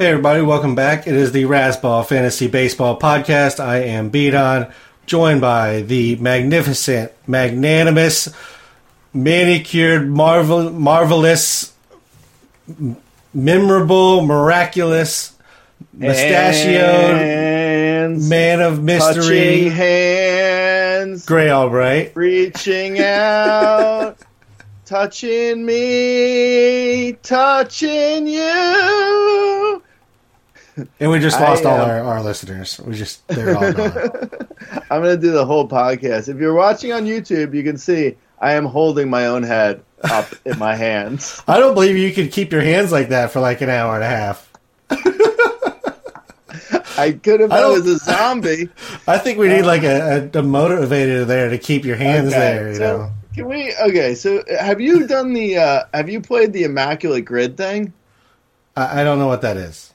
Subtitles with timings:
[0.00, 1.06] Hey everybody, welcome back.
[1.06, 3.60] It is the Razzball Fantasy Baseball Podcast.
[3.60, 4.72] I am Beaton,
[5.04, 8.32] joined by the magnificent, magnanimous,
[9.12, 11.74] manicured, marvel, marvelous,
[12.66, 12.96] m-
[13.34, 15.34] memorable, miraculous,
[15.92, 22.12] mustachioed hands, man of mystery, hands, Grey Albright.
[22.16, 24.16] reaching out,
[24.86, 29.59] touching me, touching you.
[31.00, 32.80] And we just I lost all our, our listeners.
[32.80, 33.92] We just, they're all gone.
[34.90, 36.28] I'm gonna do the whole podcast.
[36.28, 40.26] If you're watching on YouTube, you can see I am holding my own head up
[40.44, 41.42] in my hands.
[41.48, 44.04] I don't believe you could keep your hands like that for like an hour and
[44.04, 44.46] a half.
[46.98, 48.68] I could have I I was a zombie.
[49.06, 52.38] I think we need like a, a, a motivator there to keep your hands Okay,
[52.38, 52.68] there.
[52.68, 53.74] You so know, can we?
[53.74, 55.56] Okay, so have you done the?
[55.56, 57.92] uh Have you played the immaculate grid thing?
[58.76, 59.89] I, I don't know what that is.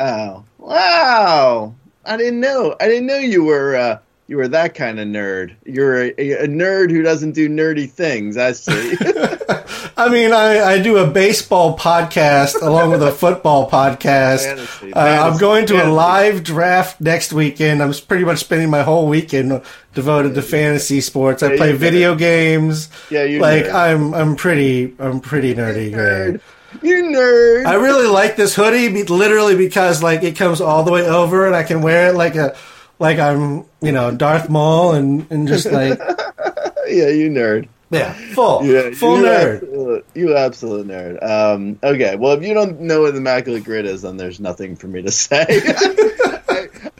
[0.00, 1.74] Oh, wow!
[2.06, 2.74] I didn't know.
[2.80, 5.54] I didn't know you were uh, you were that kind of nerd.
[5.66, 8.36] You're a, a nerd who doesn't do nerdy things.
[8.36, 8.96] I see.
[9.96, 14.44] I mean, I, I do a baseball podcast along with a football podcast.
[14.46, 17.82] Fantasy, Uh, I'm going to a live draft next weekend.
[17.82, 19.60] I'm pretty much spending my whole weekend
[19.92, 21.42] devoted to fantasy sports.
[21.42, 22.88] I play video games.
[23.10, 23.74] Yeah, you like nerd.
[23.74, 25.90] I'm I'm pretty I'm pretty nerdy.
[25.92, 26.40] Nerd.
[26.82, 27.66] You nerd.
[27.66, 31.54] I really like this hoodie, literally because like it comes all the way over, and
[31.54, 32.56] I can wear it like a
[32.98, 35.98] like I'm you know Darth Maul, and and just like
[36.86, 37.68] yeah, you nerd.
[37.90, 39.56] yeah, full Yeah, full you nerd.
[39.62, 41.22] Absolute, you absolute nerd.
[41.22, 44.76] Um, okay, well, if you don't know what the immaculate grid is, then there's nothing
[44.76, 45.44] for me to say.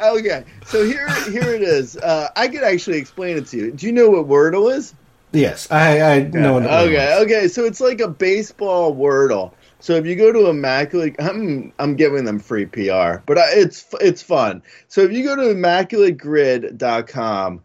[0.02, 1.94] Okay, so here, here it is.
[1.98, 3.70] Uh, I could actually explain it to you.
[3.70, 4.94] Do you know what Wordle is?
[5.32, 6.56] Yes, I I know.
[6.56, 7.48] Okay, okay.
[7.48, 9.52] So it's like a baseball Wordle.
[9.80, 13.86] So if you go to immaculate, I'm I'm giving them free PR, but I, it's
[14.00, 14.62] it's fun.
[14.88, 17.62] So if you go to immaculategrid.com,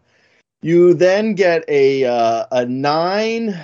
[0.62, 3.58] you then get a uh, a nine.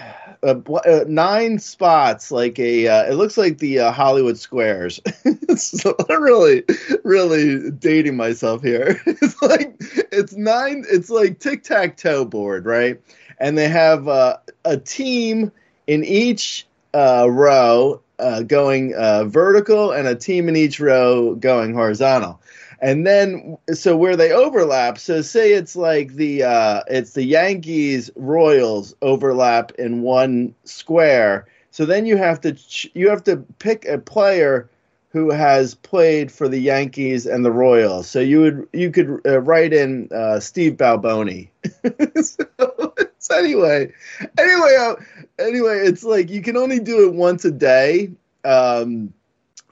[0.44, 4.98] Uh, nine spots, like a, uh, it looks like the uh, Hollywood Squares.
[5.24, 6.64] it's really,
[7.04, 9.00] really dating myself here.
[9.06, 9.76] It's like
[10.10, 10.84] it's nine.
[10.90, 13.00] It's like tic tac toe board, right?
[13.42, 15.50] and they have uh, a team
[15.88, 22.40] in each row uh, going uh, vertical and a team in each row going horizontal.
[22.80, 28.10] And then, so where they overlap, so say it's like the uh, it's the Yankees
[28.16, 31.46] Royals overlap in one square.
[31.70, 34.68] So then you have to ch- you have to pick a player
[35.10, 38.08] who has played for the Yankees and the Royals.
[38.08, 41.50] So you would you could uh, write in uh, Steve Balboni.
[42.22, 42.44] so,
[43.18, 43.92] so anyway,
[44.38, 44.94] anyway, uh,
[45.42, 48.10] anyway, it's like you can only do it once a day.
[48.44, 49.12] Um,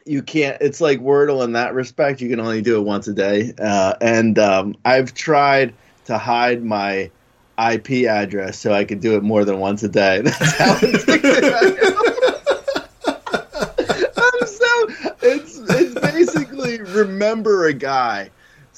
[0.07, 0.61] you can't.
[0.61, 2.21] It's like Wordle in that respect.
[2.21, 3.53] You can only do it once a day.
[3.59, 5.75] Uh, and um, I've tried
[6.07, 7.11] to hide my
[7.59, 10.21] IP address so I could do it more than once a day.
[10.25, 12.01] That's how addicted I am.
[14.17, 14.89] I'm so
[15.23, 18.31] it's it's basically remember a guy.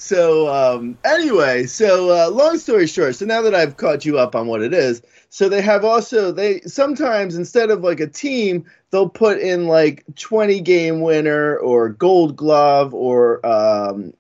[0.03, 4.35] So um, anyway, so uh, long story short, so now that I've caught you up
[4.35, 5.01] on what it is,
[5.31, 10.05] so they have also they sometimes instead of like a team, they'll put in like
[10.17, 14.13] 20 game winner or Gold Glove or um,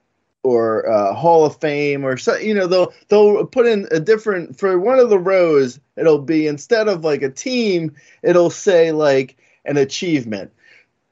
[0.45, 4.57] or uh, Hall of Fame or so you know they'll they'll put in a different
[4.57, 5.81] for one of the rows.
[5.97, 10.53] It'll be instead of like a team, it'll say like an achievement.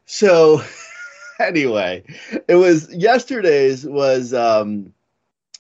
[0.07, 0.63] So
[1.47, 2.05] anyway,
[2.49, 4.93] it was yesterday's was um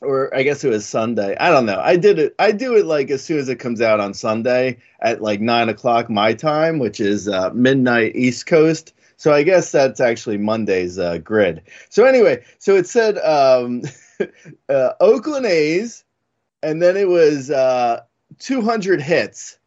[0.02, 1.36] or I guess it was Sunday.
[1.38, 1.78] I don't know.
[1.78, 2.34] I did it.
[2.38, 5.68] I do it like as soon as it comes out on Sunday at like nine
[5.68, 8.94] o'clock my time, which is uh, midnight East Coast.
[9.16, 11.62] So I guess that's actually Monday's uh, grid.
[11.90, 13.82] So anyway, so it said um,
[14.70, 16.04] uh, Oakland A's,
[16.62, 18.00] and then it was uh,
[18.38, 19.58] 200 hits,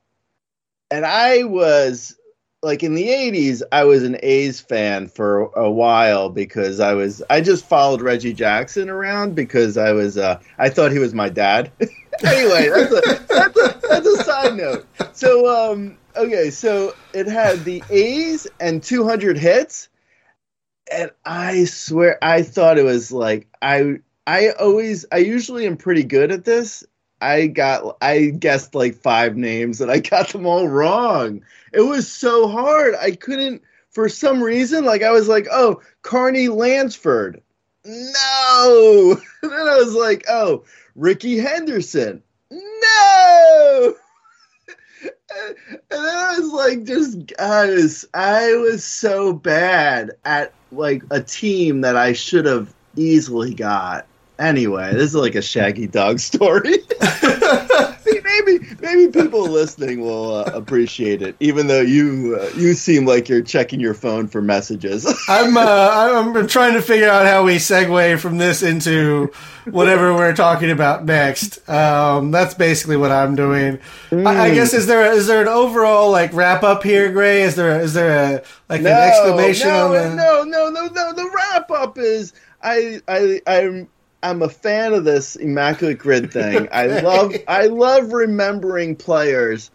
[0.90, 2.18] and I was
[2.64, 7.22] like in the 80s i was an a's fan for a while because i was
[7.30, 11.30] i just followed reggie jackson around because i was uh i thought he was my
[11.30, 11.72] dad.
[12.24, 14.88] Anyway that's a, that's a that's a side note.
[15.14, 19.90] So um okay so it had the a's and 200 hits
[20.92, 23.96] and i swear i thought it was like i
[24.28, 26.84] i always i usually am pretty good at this
[27.24, 31.42] I got I guessed like five names and I got them all wrong.
[31.72, 32.96] It was so hard.
[33.00, 33.62] I couldn't
[33.92, 37.42] for some reason like I was like, "Oh, Carney Lansford."
[37.86, 39.22] No.
[39.42, 40.64] Then I was like, "Oh,
[40.96, 42.22] Rickey Henderson."
[42.52, 43.96] No.
[45.04, 45.56] and
[45.90, 51.96] then I was like, just was I was so bad at like a team that
[51.96, 54.08] I should have easily got.
[54.40, 56.78] Anyway, this is like a Shaggy Dog story.
[58.34, 63.30] maybe maybe people listening will uh, appreciate it, even though you uh, you seem like
[63.30, 65.06] you're checking your phone for messages.
[65.30, 69.32] I'm uh, I'm trying to figure out how we segue from this into
[69.66, 71.68] whatever we're talking about next.
[71.70, 73.80] Um, that's basically what I'm doing.
[74.10, 74.28] Mm.
[74.28, 77.44] I, I, guess is there is there an overall like wrap up here, Grey?
[77.44, 80.88] Is there is there a like no, an exclamation no, on the no no no
[80.88, 83.90] no the wrap up is I I I'm
[84.24, 86.68] I'm a fan of this immaculate grid thing.
[86.72, 89.70] I love I love remembering players,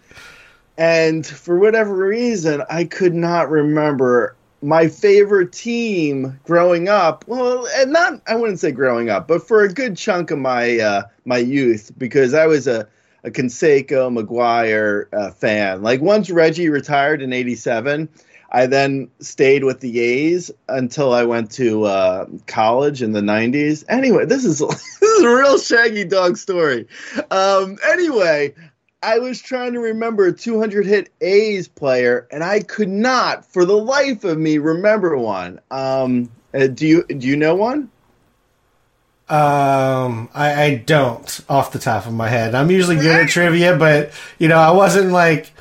[0.76, 7.24] and for whatever reason, I could not remember my favorite team growing up.
[7.28, 10.78] Well, and not I wouldn't say growing up, but for a good chunk of my
[10.78, 12.88] uh, my youth, because I was a
[13.24, 15.82] a Canseco McGwire uh, fan.
[15.82, 18.08] Like once Reggie retired in '87
[18.50, 23.84] I then stayed with the A's until I went to uh, college in the '90s.
[23.88, 24.58] Anyway, this is
[25.00, 26.86] this is a real Shaggy Dog story.
[27.30, 28.54] Um, anyway,
[29.02, 33.64] I was trying to remember a 200 hit A's player, and I could not, for
[33.64, 35.60] the life of me, remember one.
[35.70, 37.90] Um, uh, do you do you know one?
[39.28, 42.54] Um, I, I don't off the top of my head.
[42.54, 45.52] I'm usually good at trivia, but you know, I wasn't like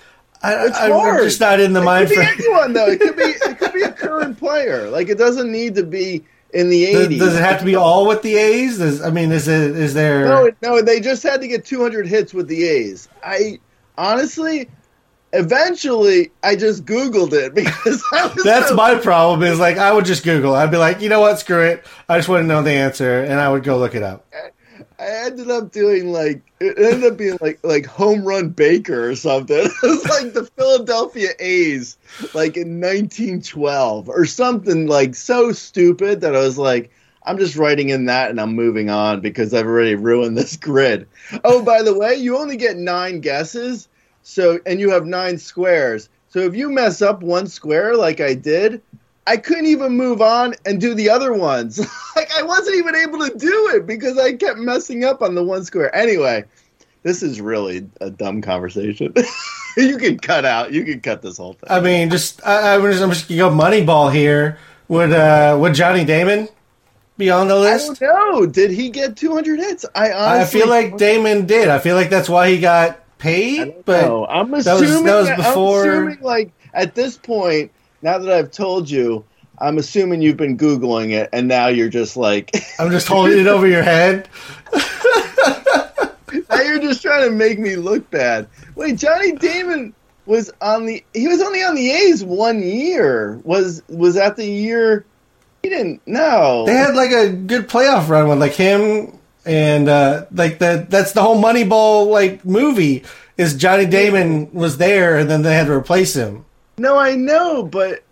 [0.42, 1.20] I, it's I, hard.
[1.20, 2.88] I'm just not in the it mind for anyone though.
[2.88, 4.90] It could be it could be a current player.
[4.90, 6.24] Like it doesn't need to be
[6.54, 7.20] in the eighties.
[7.20, 8.78] Does, does, it have to be all with the A's?
[8.78, 10.26] Does, I mean, is it is there?
[10.26, 10.82] No, no.
[10.82, 13.10] They just had to get 200 hits with the A's.
[13.24, 13.60] I
[13.98, 14.70] honestly,
[15.34, 18.04] eventually, I just Googled it because
[18.44, 19.44] that's so- my problem.
[19.44, 20.56] Is like I would just Google.
[20.56, 21.86] I'd be like, you know what, screw it.
[22.08, 24.26] I just want to know the answer, and I would go look it up.
[24.32, 24.50] Eh,
[25.00, 29.16] I ended up doing like it ended up being like like home run Baker or
[29.16, 29.58] something.
[29.66, 31.98] it was like the Philadelphia A's
[32.34, 36.92] like in 1912 or something like so stupid that I was like
[37.24, 41.08] I'm just writing in that and I'm moving on because I've already ruined this grid.
[41.44, 43.90] Oh, by the way, you only get 9 guesses.
[44.24, 46.10] So and you have 9 squares.
[46.30, 48.82] So if you mess up one square like I did,
[49.28, 51.80] I couldn't even move on and do the other ones.
[52.16, 55.44] like I wasn't even able to do it because I kept messing up on the
[55.44, 55.94] one square.
[55.94, 56.46] Anyway,
[57.04, 59.14] this is really a dumb conversation.
[59.78, 60.72] you can cut out.
[60.72, 61.70] You can cut this whole thing.
[61.70, 64.60] I mean, just I, I'm just, I'm just gonna go Moneyball here.
[64.88, 66.48] Would uh would Johnny Damon
[67.18, 68.02] be on the list?
[68.02, 68.46] I don't know.
[68.46, 69.86] Did he get 200 hits?
[69.94, 71.68] I honestly, I feel like Damon did.
[71.68, 73.84] I feel like that's why he got paid.
[73.84, 74.26] But know.
[74.26, 75.84] I'm assuming that was, that was before.
[75.84, 79.26] I'm assuming like at this point now that I've told you,
[79.60, 82.52] I'm assuming you've been Googling it, and now you're just like.
[82.80, 84.30] I'm just holding it over your head.
[86.50, 88.48] now you're just trying to make me look bad.
[88.76, 89.94] Wait, Johnny Damon
[90.26, 91.04] was on the.
[91.14, 93.40] He was only on the A's one year.
[93.44, 95.06] Was was that the year?
[95.64, 96.66] He didn't know.
[96.66, 100.90] They had like a good playoff run with like him and uh like that.
[100.90, 103.04] that's the whole Moneyball like movie
[103.38, 106.46] is Johnny Damon was there and then they had to replace him.
[106.78, 108.04] No, I know, but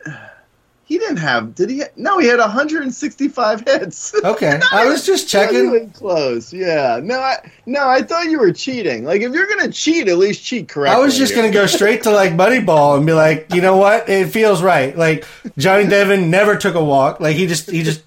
[0.85, 1.55] he didn't have.
[1.55, 1.81] Did he?
[1.95, 4.13] No, he had 165 hits.
[4.25, 5.89] Okay, I was just checking.
[5.91, 6.99] Close, yeah.
[7.01, 9.03] No, I no, I thought you were cheating.
[9.03, 10.95] Like, if you're gonna cheat, at least cheat correctly.
[10.95, 14.09] I was just gonna go straight to like Moneyball and be like, you know what?
[14.09, 14.97] It feels right.
[14.97, 15.25] Like
[15.57, 17.19] Johnny Damon never took a walk.
[17.19, 18.03] Like he just he just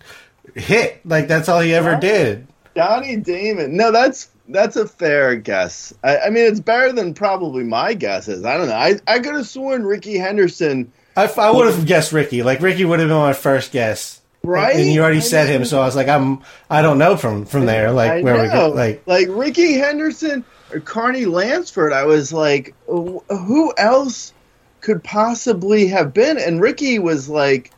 [0.55, 1.05] hit.
[1.05, 2.47] Like that's all he ever did.
[2.75, 3.77] Johnny Damon.
[3.77, 5.95] No, that's that's a fair guess.
[6.03, 8.45] I, I, mean, it's better than probably my guesses.
[8.45, 8.75] I don't know.
[8.75, 10.91] I, I could have sworn Rickey Henderson.
[11.19, 12.43] I, I would have guessed Rickey.
[12.43, 14.21] Like Rickey would have been my first guess.
[14.45, 17.17] Right, and you already I said him, so I was like, I'm, I don't know
[17.17, 18.43] from from there, like I where know.
[18.45, 21.93] we go, like like Rickey Henderson or Carney Lansford.
[21.93, 24.33] I was like, who else
[24.81, 26.39] could possibly have been?
[26.39, 27.73] And Rickey was like,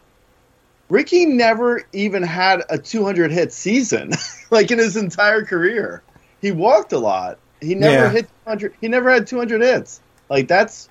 [0.90, 4.12] Rickey never even had a 200 hit season,
[4.50, 6.02] like in his entire career
[6.40, 7.38] he walked a lot.
[7.60, 8.10] He never yeah.
[8.10, 8.74] hit 200.
[8.80, 10.00] He never had 200 hits.
[10.28, 10.88] Like that's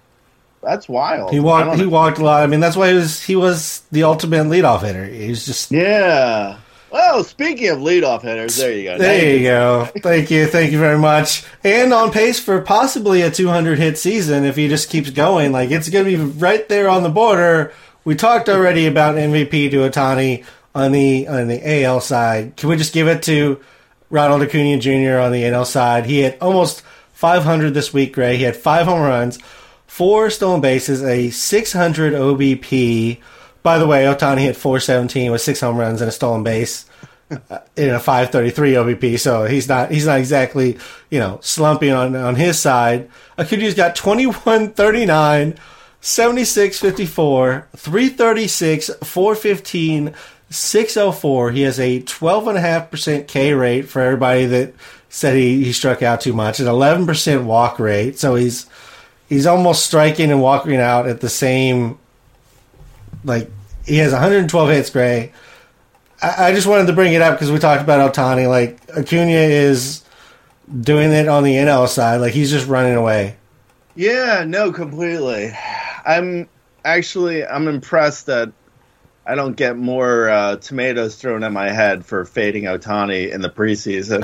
[0.62, 1.32] that's wild.
[1.32, 1.80] He walked.
[1.80, 2.44] He walked a lot.
[2.44, 5.06] I mean, that's why he was he was the ultimate leadoff hitter.
[5.06, 6.60] He was just yeah.
[6.92, 8.98] Well, speaking of leadoff hitters, there you go.
[8.98, 9.86] There you go.
[9.98, 10.48] Thank you.
[10.48, 11.44] Thank you very much.
[11.64, 15.52] And on pace for possibly a 200 hit season if he just keeps going.
[15.52, 17.74] Like it's going to be right there on the border.
[18.06, 22.56] We talked already about MVP to Ohtani on the on the AL side.
[22.56, 23.60] Can we just give it to
[24.10, 25.20] Ronald Acuna Jr.
[25.20, 26.06] on the NL side.
[26.06, 26.82] He had almost
[27.14, 28.38] 500 this week, Grey.
[28.38, 29.40] He had five home runs,
[29.90, 33.20] four stolen bases, a 600 OBP.
[33.64, 36.86] By the way, Ohtani hit 417 with six home runs and a stolen base
[37.32, 39.20] uh, in a 533 OBP.
[39.20, 40.78] So he's not he's not exactly
[41.10, 43.10] you know slumping on on his side.
[43.38, 45.60] Acuna's got 21 39.
[46.02, 50.14] 76 54, 336, 415,
[50.50, 51.52] 604.
[51.52, 54.74] He has a 12.5% K rate for everybody that
[55.10, 58.18] said he, he struck out too much, an 11% walk rate.
[58.18, 58.66] So he's
[59.30, 61.98] he's almost striking and walking out at the same
[63.24, 63.50] like
[63.86, 65.32] he has 112 hits, Grey.
[66.22, 68.50] I, I just wanted to bring it up because we talked about Ohtani.
[68.50, 70.04] Like Acuna is
[70.82, 72.18] doing it on the NL side.
[72.18, 73.38] Like he's just running away.
[73.96, 75.52] Yeah, no, completely.
[76.06, 76.48] I'm
[76.86, 78.52] actually I'm impressed that
[79.26, 83.50] I don't get more uh, tomatoes thrown at my head for fading Ohtani in the
[83.50, 84.24] preseason.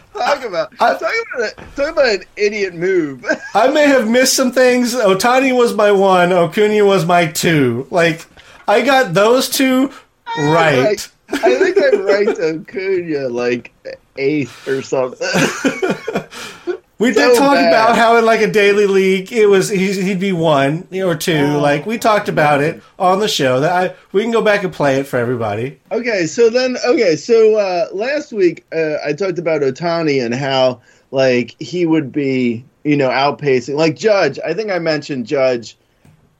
[0.18, 3.24] talk about I, talk about a, talk about an idiot move.
[3.54, 4.94] I may have missed some things.
[4.94, 6.32] Ohtani was my one.
[6.32, 7.86] Acuna was my two.
[7.90, 8.26] Like
[8.66, 9.92] I got those two
[10.38, 11.08] right.
[11.30, 13.72] I think I ranked Acuna like
[14.16, 15.28] eighth or something.
[16.98, 17.68] We so did talk bad.
[17.68, 21.52] about how in like a daily league, it was he'd be one or two.
[21.54, 23.60] Oh, like we talked about it on the show.
[23.60, 25.78] That I we can go back and play it for everybody.
[25.92, 30.80] Okay, so then okay, so uh, last week uh, I talked about Ohtani and how
[31.12, 34.40] like he would be you know outpacing like Judge.
[34.44, 35.76] I think I mentioned Judge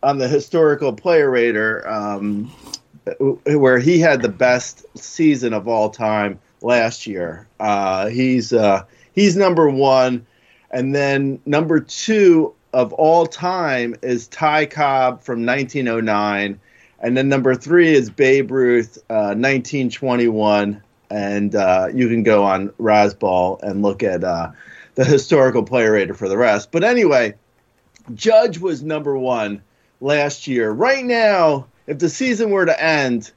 [0.02, 2.50] on the historical player rater um,
[3.46, 7.46] where he had the best season of all time last year.
[7.60, 10.26] Uh, he's uh, he's number one
[10.70, 16.60] and then number two of all time is Ty Cobb from 1909.
[17.00, 20.82] And then number three is Babe Ruth, uh, 1921.
[21.10, 24.50] And uh, you can go on Razzball and look at uh,
[24.94, 26.70] the historical player rater for the rest.
[26.70, 27.34] But anyway,
[28.14, 29.62] Judge was number one
[30.00, 30.70] last year.
[30.70, 33.30] Right now, if the season were to end,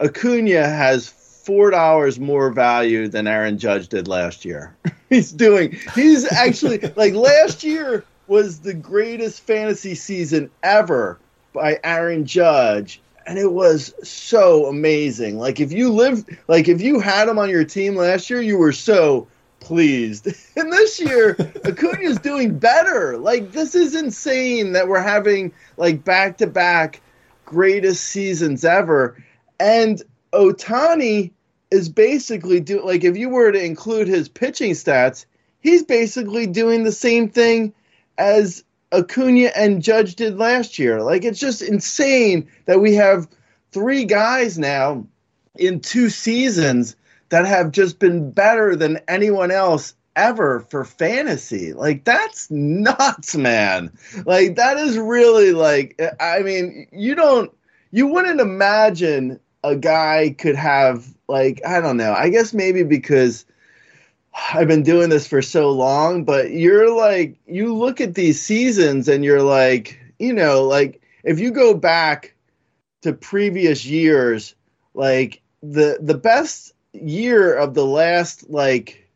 [0.00, 1.08] Acuna has
[1.46, 4.76] four dollars more value than Aaron Judge did last year.
[5.08, 5.78] he's doing.
[5.94, 11.20] He's actually like last year was the greatest fantasy season ever
[11.52, 13.00] by Aaron Judge.
[13.28, 15.38] And it was so amazing.
[15.38, 18.58] Like if you lived, like if you had him on your team last year, you
[18.58, 19.28] were so
[19.60, 20.28] pleased.
[20.58, 21.34] And this year,
[21.64, 23.18] Acuna's doing better.
[23.18, 27.02] Like this is insane that we're having like back to back
[27.44, 29.22] greatest seasons ever.
[29.60, 31.32] And Ohtani
[31.70, 35.26] is basically do like if you were to include his pitching stats,
[35.60, 37.74] he's basically doing the same thing
[38.18, 41.02] as Acuna and Judge did last year.
[41.02, 43.28] Like it's just insane that we have
[43.72, 45.06] three guys now
[45.56, 46.96] in two seasons
[47.28, 51.72] that have just been better than anyone else ever for fantasy.
[51.72, 53.92] Like that's nuts, man.
[54.24, 57.52] Like that is really like I mean, you don't
[57.90, 62.12] you wouldn't imagine a guy could have like I don't know.
[62.12, 63.44] I guess maybe because
[64.52, 69.08] I've been doing this for so long, but you're like you look at these seasons
[69.08, 72.34] and you're like, you know, like if you go back
[73.02, 74.54] to previous years,
[74.94, 79.08] like the the best year of the last like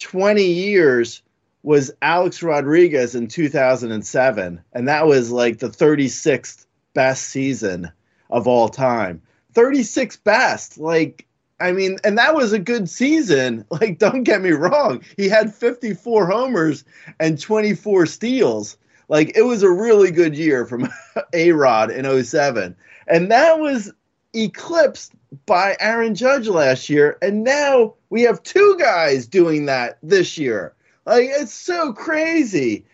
[0.00, 1.22] 20 years
[1.62, 7.90] was Alex Rodriguez in 2007 and that was like the 36th best season
[8.30, 9.22] of all time.
[9.54, 10.78] 36 best.
[10.78, 11.26] Like
[11.64, 13.64] I mean, and that was a good season.
[13.70, 15.02] Like, don't get me wrong.
[15.16, 16.84] He had 54 homers
[17.18, 18.76] and 24 steals.
[19.08, 20.88] Like, it was a really good year from
[21.32, 22.76] A Rod in 07.
[23.08, 23.92] And that was
[24.34, 25.12] eclipsed
[25.46, 27.16] by Aaron Judge last year.
[27.22, 30.74] And now we have two guys doing that this year.
[31.06, 32.84] Like, it's so crazy.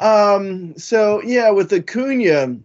[0.00, 2.56] Um, so, yeah, with Acuna,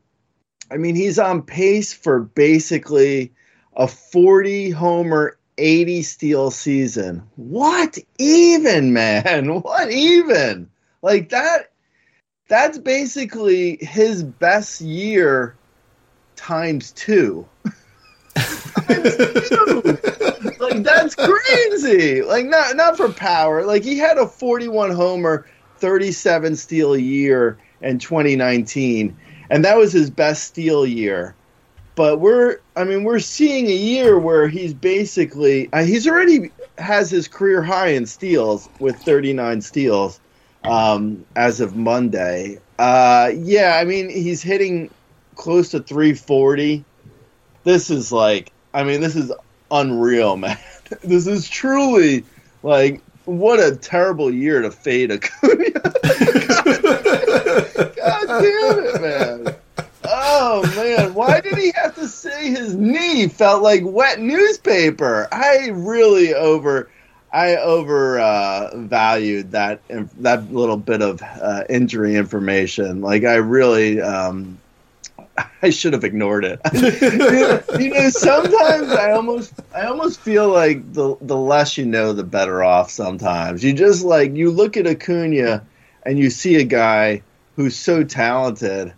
[0.72, 3.32] I mean, he's on pace for basically
[3.75, 7.24] a 40 homer, 80 steal season.
[7.36, 9.48] What even, man?
[9.62, 10.70] What even?
[11.01, 11.72] Like that
[12.48, 15.55] that's basically his best year
[16.36, 17.48] times 2.
[18.36, 19.17] times
[19.50, 19.98] two.
[20.60, 22.22] like that's crazy.
[22.22, 23.65] Like not not for power.
[23.65, 29.15] Like he had a 41 homer, 37 steal year in 2019
[29.50, 31.36] and that was his best steal year
[31.96, 37.10] but we're I mean we're seeing a year where he's basically uh, he's already has
[37.10, 40.20] his career high in steals with 39 steals
[40.64, 42.60] um, as of Monday.
[42.78, 44.90] Uh, yeah, I mean he's hitting
[45.36, 46.84] close to 340.
[47.64, 49.32] This is like I mean this is
[49.72, 50.58] unreal, man.
[51.02, 52.25] this is truly
[52.62, 55.72] like what a terrible year to fade Acuna.
[55.72, 55.94] God,
[57.96, 59.45] God damn it, man.
[60.48, 65.28] Oh man, why did he have to say his knee felt like wet newspaper?
[65.32, 66.88] I really over
[67.34, 69.82] I over uh, that
[70.20, 73.02] that little bit of uh, injury information.
[73.02, 74.60] Like I really, um,
[75.64, 76.60] I should have ignored it.
[77.80, 82.24] you know, sometimes I almost I almost feel like the the less you know, the
[82.24, 82.92] better off.
[82.92, 85.66] Sometimes you just like you look at Acuna
[86.04, 87.24] and you see a guy
[87.56, 88.94] who's so talented.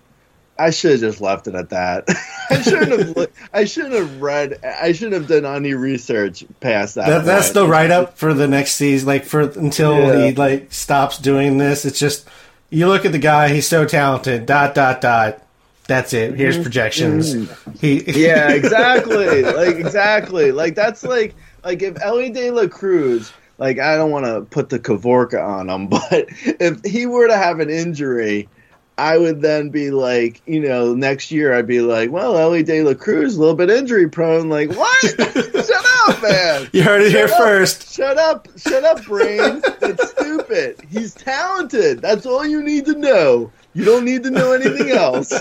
[0.60, 2.10] I should have just left it at that.
[2.50, 3.28] I shouldn't have.
[3.54, 4.64] I shouldn't have read.
[4.64, 7.08] I shouldn't have done any research past that.
[7.08, 9.08] that that's the write up for the next season.
[9.08, 10.28] Like for until yeah.
[10.28, 11.86] he like stops doing this.
[11.86, 12.28] It's just
[12.70, 13.50] you look at the guy.
[13.50, 14.46] He's so talented.
[14.46, 15.44] Dot dot dot
[15.88, 16.36] that's it.
[16.36, 16.64] Here's mm-hmm.
[16.64, 17.34] projections.
[17.34, 17.72] Mm-hmm.
[17.80, 19.42] He Yeah, exactly.
[19.42, 20.52] like exactly.
[20.52, 21.34] Like that's like
[21.64, 25.70] like if Elly De La Cruz, like I don't want to put the Kavorka on
[25.70, 28.50] him, but if he were to have an injury,
[28.98, 32.82] I would then be like, you know, next year I'd be like, well, Elly De
[32.82, 34.50] La Cruz a little bit injury prone.
[34.50, 35.01] Like, what?
[35.06, 36.68] shut up, man.
[36.74, 37.38] You heard it shut here up.
[37.38, 37.94] first.
[37.94, 39.62] Shut up, shut up, brain.
[39.80, 40.82] That's stupid.
[40.89, 42.01] He's talented.
[42.01, 43.51] That's all you need to know.
[43.75, 45.32] You don't need to know anything else.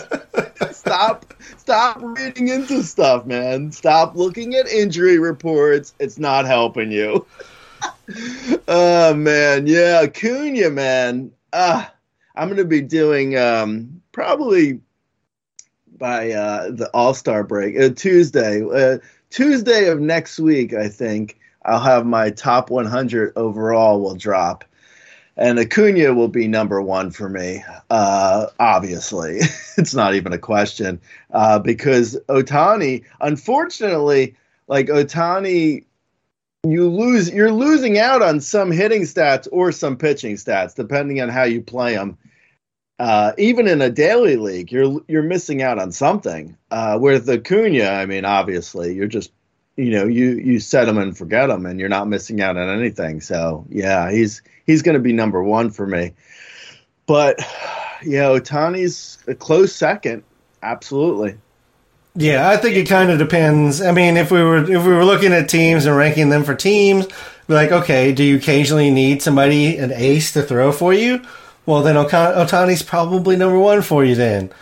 [0.70, 3.72] stop stop reading into stuff, man.
[3.72, 5.94] Stop looking at injury reports.
[5.98, 7.24] It's not helping you.
[8.68, 11.32] oh man, yeah, Cunha, man.
[11.52, 11.86] Uh,
[12.36, 14.80] I'm gonna be doing um, probably
[15.96, 18.62] by uh, the All Star break uh, Tuesday.
[18.62, 18.98] Uh,
[19.30, 24.64] Tuesday of next week, I think I'll have my top 100 overall will drop
[25.36, 27.62] and Acuna will be number one for me.
[27.90, 29.40] Uh, obviously,
[29.76, 31.00] it's not even a question
[31.32, 34.34] uh, because Ohtani, unfortunately,
[34.68, 35.84] like Ohtani
[36.64, 37.30] you lose.
[37.30, 41.60] You're losing out on some hitting stats or some pitching stats, depending on how you
[41.60, 42.18] play them.
[42.98, 46.56] Uh, even in a daily league, you're you're missing out on something.
[46.70, 49.30] Uh, with Acuna, I mean, obviously, you're just
[49.76, 52.68] you know you you set them and forget them, and you're not missing out on
[52.68, 53.20] anything.
[53.20, 56.12] So yeah, he's he's going to be number one for me.
[57.06, 57.38] But
[58.02, 60.22] yeah, Ohtani's a close second,
[60.62, 61.36] absolutely.
[62.14, 63.82] Yeah, I think it kind of depends.
[63.82, 66.54] I mean, if we were if we were looking at teams and ranking them for
[66.54, 67.06] teams,
[67.46, 71.20] like, okay, do you occasionally need somebody an ace to throw for you?
[71.66, 74.14] Well, then Ohtani's probably number one for you.
[74.14, 74.52] Then,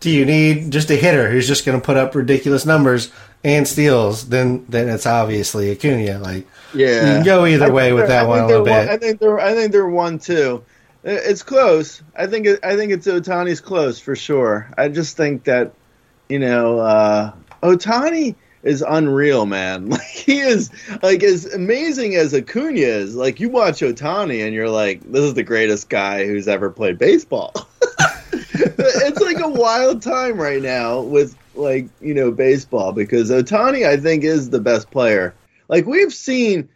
[0.00, 3.12] do you need just a hitter who's just going to put up ridiculous numbers
[3.44, 6.18] and steals, then then it's obviously Acuna.
[6.18, 8.86] Like, yeah, you can go either way with that one a little bit.
[8.86, 10.64] One, I think they're I think they're one too.
[11.04, 12.02] It's close.
[12.16, 14.68] I think it, I think it's Ohtani's close for sure.
[14.76, 15.72] I just think that
[16.28, 17.32] you know uh,
[17.62, 18.34] Ohtani
[18.68, 19.88] is unreal, man.
[19.98, 20.70] Like he is
[21.02, 23.16] like as amazing as Acuna is.
[23.16, 26.98] Like you watch Ohtani and you're like, this is the greatest guy who's ever played
[26.98, 27.52] baseball.
[28.52, 33.96] it's like a wild time right now with like you know baseball because Ohtani I
[33.96, 35.34] think is the best player.
[35.68, 36.68] Like we've seen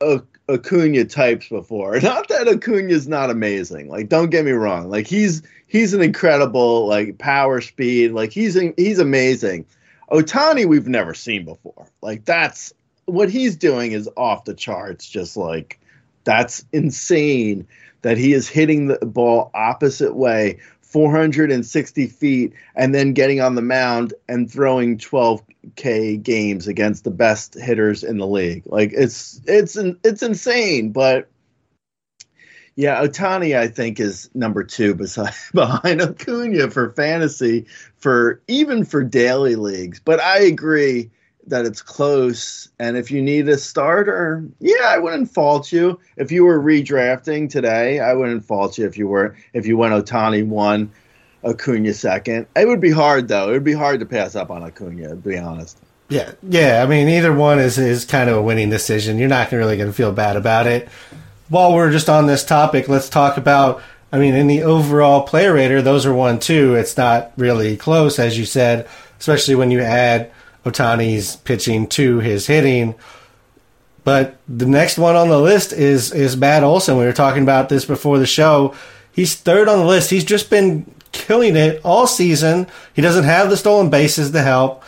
[0.00, 1.98] a Acuna types before.
[2.00, 3.88] Not that Acuna's not amazing.
[3.88, 4.88] Like don't get me wrong.
[4.88, 8.12] Like he's he's an incredible like power speed.
[8.12, 9.66] Like he's he's amazing.
[10.10, 11.86] Ohtani we've never seen before.
[12.02, 12.72] Like that's
[13.06, 15.08] what he's doing is off the charts.
[15.08, 15.80] Just like
[16.24, 17.66] that's insane
[18.02, 23.62] that he is hitting the ball opposite way 460 feet and then getting on the
[23.62, 28.62] mound and throwing 12k games against the best hitters in the league.
[28.66, 31.28] Like it's it's it's insane, but
[32.76, 39.02] yeah, Ohtani, I think is number 2 beside behind Acuna for fantasy for even for
[39.02, 39.98] daily leagues.
[39.98, 41.10] But I agree
[41.46, 42.68] that it's close.
[42.78, 45.98] And if you need a starter, yeah, I wouldn't fault you.
[46.16, 49.94] If you were redrafting today, I wouldn't fault you if you were if you went
[49.94, 50.92] Ohtani one,
[51.44, 52.46] Acuna second.
[52.56, 53.48] It would be hard though.
[53.48, 55.78] It would be hard to pass up on Acuna, to be honest.
[56.08, 56.82] Yeah, yeah.
[56.84, 59.18] I mean, either one is is kind of a winning decision.
[59.18, 60.88] You're not really going to feel bad about it.
[61.48, 63.82] While we're just on this topic, let's talk about.
[64.12, 66.74] I mean, in the overall player rater, those are one two.
[66.74, 70.30] It's not really close, as you said, especially when you add
[70.64, 72.94] Ohtani's pitching to his hitting.
[74.04, 76.96] But the next one on the list is is Matt Olson.
[76.96, 78.74] We were talking about this before the show.
[79.12, 80.10] He's third on the list.
[80.10, 82.66] He's just been killing it all season.
[82.94, 84.82] He doesn't have the stolen bases to help.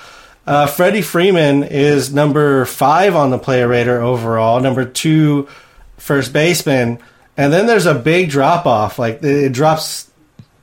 [0.47, 5.49] Uh, Freddie Freeman is number five on the player rater overall, number two
[5.99, 6.99] first baseman.
[7.37, 8.99] And then there's a big drop off.
[8.99, 10.11] Like it drops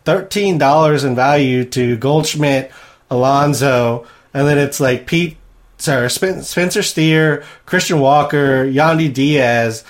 [0.06, 2.72] $13 in value to Goldschmidt,
[3.10, 5.38] Alonso, and then it's like Pete,
[5.78, 9.84] sorry, Spencer Steer, Christian Walker, Yandy Diaz,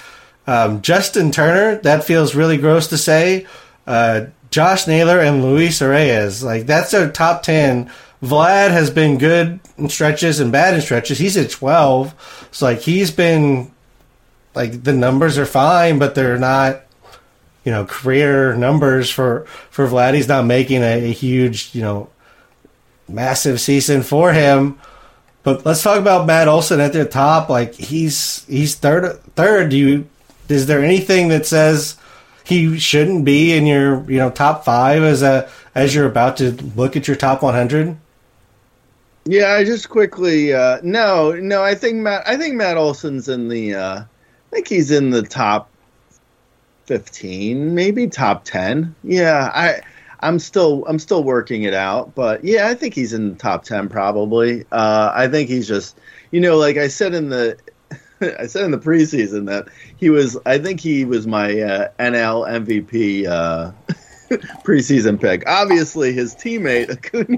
[0.46, 1.82] um, Justin Turner.
[1.82, 3.48] That feels really gross to say.
[3.88, 6.44] Uh, Josh Naylor and Luis Arraez.
[6.44, 7.92] Like that's their top ten.
[8.24, 11.18] Vlad has been good in stretches and bad in stretches.
[11.18, 12.14] He's at twelve.
[12.52, 13.72] So like he's been
[14.56, 16.82] like the numbers are fine, but they're not
[17.64, 20.14] you know career numbers for for Vlad.
[20.14, 22.10] He's not making a, a huge you know
[23.08, 24.80] massive season for him.
[25.44, 27.50] But let's talk about Matt Olson at the top.
[27.50, 29.70] Like he's he's third third.
[29.70, 30.08] Do you
[30.50, 31.98] is there anything that says
[32.44, 36.52] he shouldn't be in your you know top five as a as you're about to
[36.76, 37.98] look at your top 100?
[39.26, 43.48] Yeah, I just quickly uh, no no I think Matt I think Matt Olson's in
[43.48, 44.04] the uh,
[44.56, 45.70] think he's in the top
[46.86, 49.82] 15 maybe top 10 yeah I
[50.22, 53.66] I'm still I'm still working it out but yeah I think he's in the top
[53.66, 56.00] 10 probably uh, I think he's just
[56.32, 57.58] you know like I said in the
[58.40, 60.38] I said in the preseason that he was.
[60.46, 63.74] I think he was my uh, NL MVP uh,
[64.64, 65.44] preseason pick.
[65.48, 66.90] Obviously, his teammate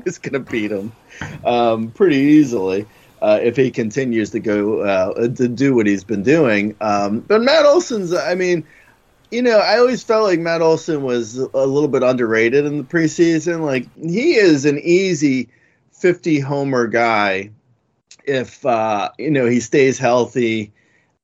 [0.06, 0.92] is going to beat him
[1.44, 2.86] um, pretty easily
[3.22, 6.76] uh, if he continues to go uh, to do what he's been doing.
[6.82, 8.14] Um, but Matt Olson's.
[8.14, 8.66] I mean,
[9.32, 12.84] you know, I always felt like Matt Olson was a little bit underrated in the
[12.84, 13.62] preseason.
[13.62, 15.50] Like he is an easy
[15.92, 17.52] 50 homer guy
[18.24, 20.72] if uh, you know he stays healthy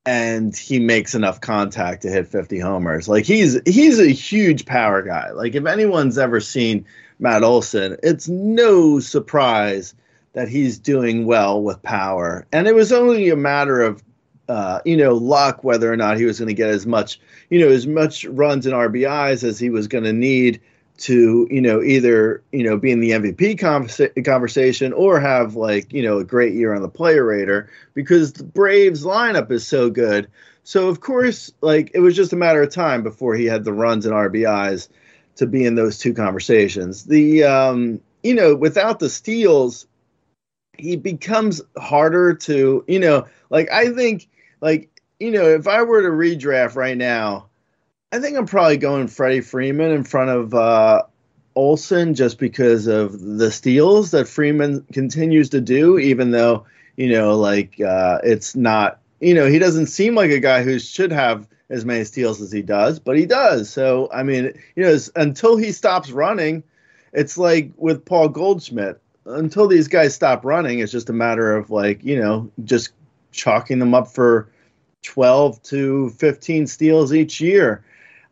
[0.06, 3.08] and he makes enough contact to hit 50 homers.
[3.08, 5.30] Like he's he's a huge power guy.
[5.30, 6.84] Like if anyone's ever seen
[7.18, 9.94] Matt Olson, it's no surprise
[10.34, 12.46] that he's doing well with power.
[12.52, 14.02] And it was only a matter of
[14.48, 17.18] uh, you know luck whether or not he was going to get as much
[17.48, 20.60] you know as much runs and RBIs as he was going to need
[20.96, 25.92] to you know either you know be in the MVP conversa- conversation or have like
[25.92, 29.88] you know a great year on the player rater because the Braves lineup is so
[29.88, 30.28] good.
[30.62, 33.72] So of course, like it was just a matter of time before he had the
[33.72, 34.88] runs and RBIs
[35.36, 37.04] to be in those two conversations.
[37.04, 39.86] The um, you know without the steals,
[40.78, 44.28] he becomes harder to you know like I think
[44.60, 47.46] like you know if I were to redraft right now
[48.14, 51.02] I think I'm probably going Freddie Freeman in front of uh,
[51.56, 56.64] Olson just because of the steals that Freeman continues to do, even though,
[56.96, 60.78] you know, like uh, it's not, you know, he doesn't seem like a guy who
[60.78, 63.68] should have as many steals as he does, but he does.
[63.68, 66.62] So, I mean, you know, until he stops running,
[67.12, 69.00] it's like with Paul Goldschmidt.
[69.26, 72.90] Until these guys stop running, it's just a matter of like, you know, just
[73.32, 74.48] chalking them up for
[75.02, 77.84] 12 to 15 steals each year.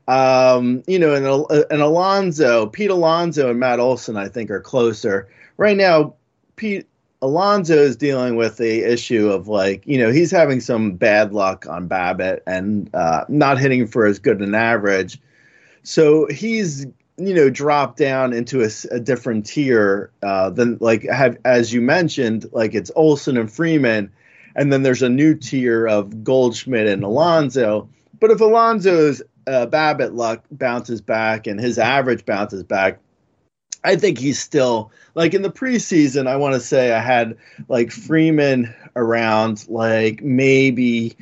[0.09, 5.29] Um, you know, and, and Alonso, Pete Alonso, and Matt Olson, I think, are closer.
[5.57, 6.15] Right now,
[6.57, 6.87] Pete
[7.23, 11.67] Alonso is dealing with the issue of like, you know, he's having some bad luck
[11.69, 15.21] on BABIP and uh, not hitting for as good an average.
[15.85, 16.87] So he's,
[17.27, 21.81] you know, drop down into a, a different tier uh, than like have, as you
[21.81, 24.13] mentioned, like it's Olson and Freeman,
[24.55, 27.89] and then there's a new tier of Goldschmidt and Alonso.
[28.19, 33.01] But if Alonso's uh, BABIP luck bounces back and his average bounces back,
[33.85, 36.27] I think he's still like in the preseason.
[36.27, 37.37] I want to say I had
[37.69, 41.17] like Freeman around like maybe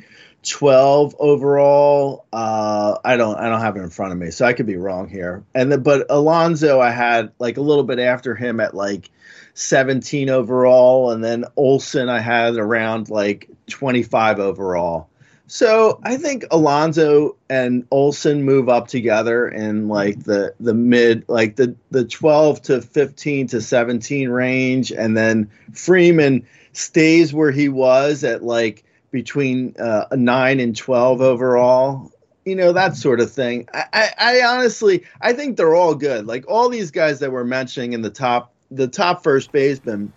[0.47, 2.25] 12 overall.
[2.33, 4.77] Uh, I don't I don't have it in front of me, so I could be
[4.77, 5.43] wrong here.
[5.53, 9.11] And the, but Alonso I had like a little bit after him at like
[9.53, 15.09] 17 overall, and then Olson I had around like 25 overall.
[15.45, 21.57] So I think Alonso and Olson move up together in like the the mid like
[21.57, 28.23] the the 12 to 15 to 17 range and then Freeman stays where he was
[28.23, 32.11] at like between uh, 9 and 12 overall.
[32.45, 33.69] You know that sort of thing.
[33.71, 36.25] I, I, I honestly I think they're all good.
[36.25, 40.11] Like all these guys that we're mentioning in the top the top first baseman.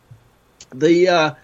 [0.74, 1.35] The uh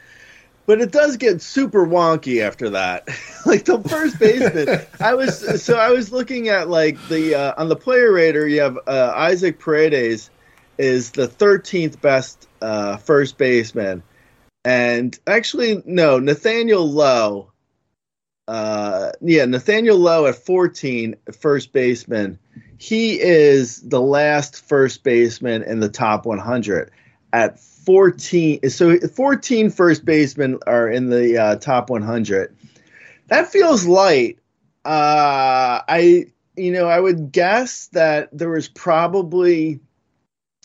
[0.71, 3.09] but it does get super wonky after that.
[3.47, 7.69] like the first baseman, I was so I was looking at like the uh, on
[7.69, 8.47] the player rater.
[8.47, 10.31] You have uh, Isaac Paredes
[10.79, 14.05] is the 13th best uh, first baseman,
[14.65, 17.53] and actually no, Nathaniel Lowe.
[18.49, 22.39] Uh, yeah, Nathaniel Lowe at 14, first baseman.
[22.79, 26.91] He is the last first baseman in the top 100
[27.33, 32.55] at 14 so 14 first basemen are in the uh, top 100
[33.29, 34.39] that feels light
[34.85, 39.81] uh, i you know i would guess that there was probably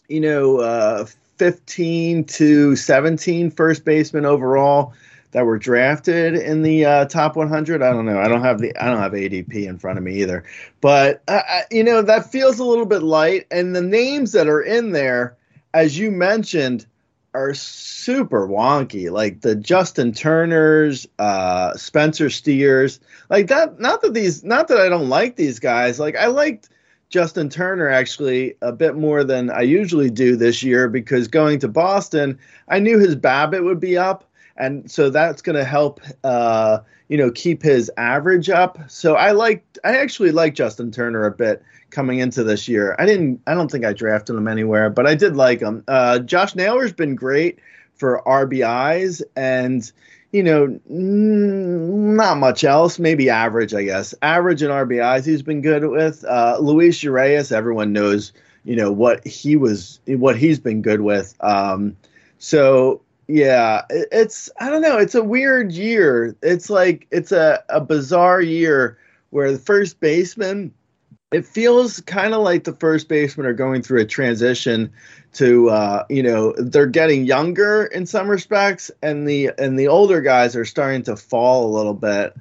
[0.08, 1.06] you know uh,
[1.38, 4.94] 15 to 17 first basemen overall
[5.32, 8.76] that were drafted in the uh, top 100 i don't know i don't have the
[8.82, 10.44] i don't have adp in front of me either
[10.82, 14.62] but uh, you know that feels a little bit light and the names that are
[14.62, 15.36] in there
[15.74, 16.86] as you mentioned
[17.36, 19.12] are super wonky.
[19.12, 23.80] Like the Justin Turners, uh, Spencer Steers, like that.
[23.80, 26.00] Not that these, not that I don't like these guys.
[26.00, 26.70] Like I liked
[27.16, 31.70] Justin Turner actually a bit more than I usually do this year because going to
[31.70, 36.80] Boston, I knew his BABIP would be up, and so that's going to help, uh,
[37.08, 38.80] you know, keep his average up.
[38.90, 42.98] So I like, I actually like Justin Turner a bit coming into this year.
[43.00, 45.86] I didn't, I don't think I drafted him anywhere, but I did like him.
[45.88, 47.60] Uh, Josh Naylor's been great
[47.94, 49.90] for RBIs and
[50.36, 53.00] you know, not much else.
[53.00, 54.14] Maybe average, I guess.
[54.22, 56.26] Average in RBIs, he's been good with.
[56.26, 58.34] Uh, Luis Arraez, everyone knows,
[58.66, 61.34] you know what he was, what he's been good with.
[61.40, 61.96] Um,
[62.38, 64.98] so yeah, it, it's I don't know.
[64.98, 66.36] It's a weird year.
[66.42, 68.98] It's like it's a a bizarre year
[69.30, 70.74] where the first baseman.
[71.32, 74.94] It feels kind of like the first baseman are going through a transition
[75.36, 80.22] to uh, you know they're getting younger in some respects, and the and the older
[80.22, 82.36] guys are starting to fall a little bit.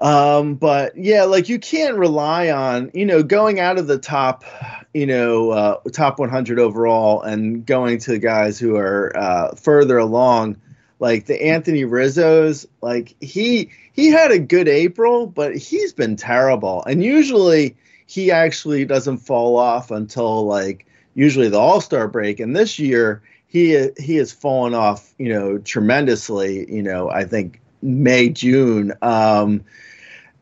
[0.00, 4.44] Um, but yeah, like you can't rely on you know going out of the top,
[4.92, 10.56] you know, uh, top 100 overall and going to guys who are uh, further along,
[10.98, 12.66] like the Anthony Rizzo's.
[12.80, 17.76] Like he he had a good April, but he's been terrible, and usually
[18.06, 23.22] he actually doesn't fall off until like usually the All Star break, and this year
[23.46, 26.70] he he has fallen off, you know, tremendously.
[26.72, 28.92] You know, I think May June.
[29.02, 29.64] Um,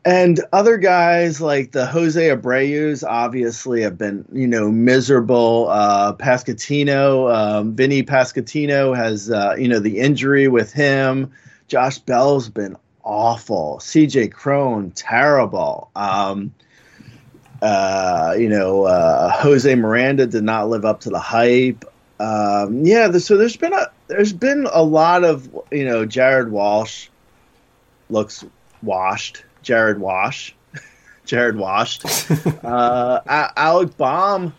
[0.03, 5.67] and other guys like the Jose Abreu's obviously have been, you know, miserable.
[5.69, 11.31] Uh, Pasquantino, um, Vinny Pasquantino has, uh, you know, the injury with him.
[11.67, 13.77] Josh Bell's been awful.
[13.79, 15.91] CJ Cron, terrible.
[15.95, 16.51] Um,
[17.61, 21.85] uh, you know, uh, Jose Miranda did not live up to the hype.
[22.19, 27.07] Um, yeah, so there's been a there's been a lot of you know Jared Walsh
[28.09, 28.43] looks
[28.81, 29.43] washed.
[29.61, 30.55] Jared Wash,
[31.25, 32.05] Jared washed.
[32.63, 33.21] uh,
[33.55, 34.53] Alec Bohm,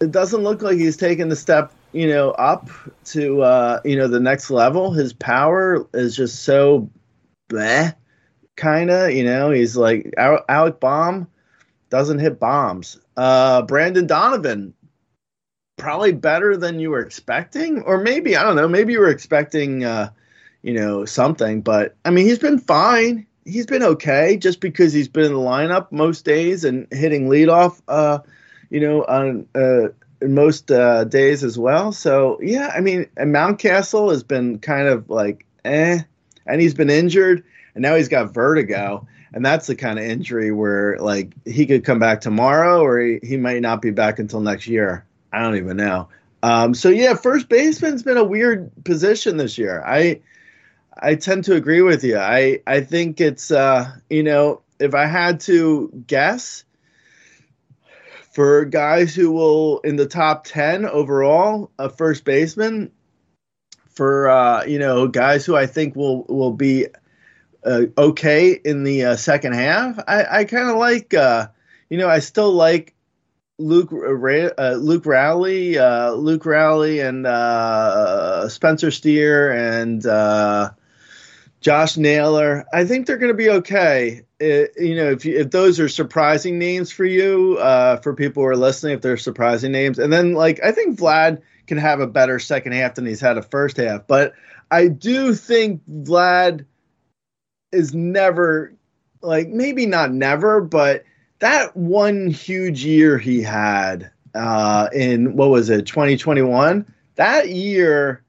[0.00, 2.68] it doesn't look like he's taken the step you know up
[3.06, 4.92] to uh, you know the next level.
[4.92, 6.90] His power is just so
[7.48, 7.94] bleh,
[8.56, 9.10] kind of.
[9.12, 11.28] You know, he's like Alec Bohm
[11.90, 12.98] doesn't hit bombs.
[13.16, 14.72] Uh, Brendan Donovan,
[15.76, 18.68] probably better than you were expecting, or maybe I don't know.
[18.68, 20.10] Maybe you were expecting, uh,
[20.62, 21.60] you know, something.
[21.60, 23.26] But I mean, he's been fine.
[23.44, 27.80] He's been okay, just because he's been in the lineup most days and hitting leadoff.
[27.88, 28.20] Uh,
[28.70, 29.88] you know, on uh,
[30.26, 31.92] most uh, days as well.
[31.92, 36.00] So yeah, I mean, and Mountcastle has been kind of like eh,
[36.46, 37.42] and he's been injured,
[37.74, 41.84] and now he's got vertigo and that's the kind of injury where like he could
[41.84, 45.04] come back tomorrow or he, he might not be back until next year.
[45.32, 46.08] I don't even know.
[46.42, 49.82] Um, so yeah, first baseman's been a weird position this year.
[49.86, 50.20] I
[50.98, 52.18] I tend to agree with you.
[52.18, 56.64] I I think it's uh, you know if I had to guess
[58.32, 62.90] for guys who will in the top ten overall, a first baseman
[63.90, 66.86] for uh, you know guys who I think will will be
[67.64, 69.98] uh, okay in the uh, second half.
[70.06, 71.48] I, I kind of like, uh,
[71.88, 72.94] you know, I still like
[73.58, 80.02] Luke uh, Luke Raley, uh, Luke Raley, and uh, Spencer Steer and
[81.60, 82.64] Josh Naylor.
[82.72, 84.22] I think they're going to be okay.
[84.38, 87.56] It, you know, if you, if those are surprising names for you,
[88.02, 91.42] for people who are listening, if they're surprising names, and then like I think Vlad
[91.66, 94.32] can have a better second half than he's had a first half, but
[94.70, 96.64] I do think Vlad
[97.72, 98.72] is never
[99.22, 101.04] like maybe not never, but
[101.40, 108.22] that one huge year he had uh, in what was it 2021 that year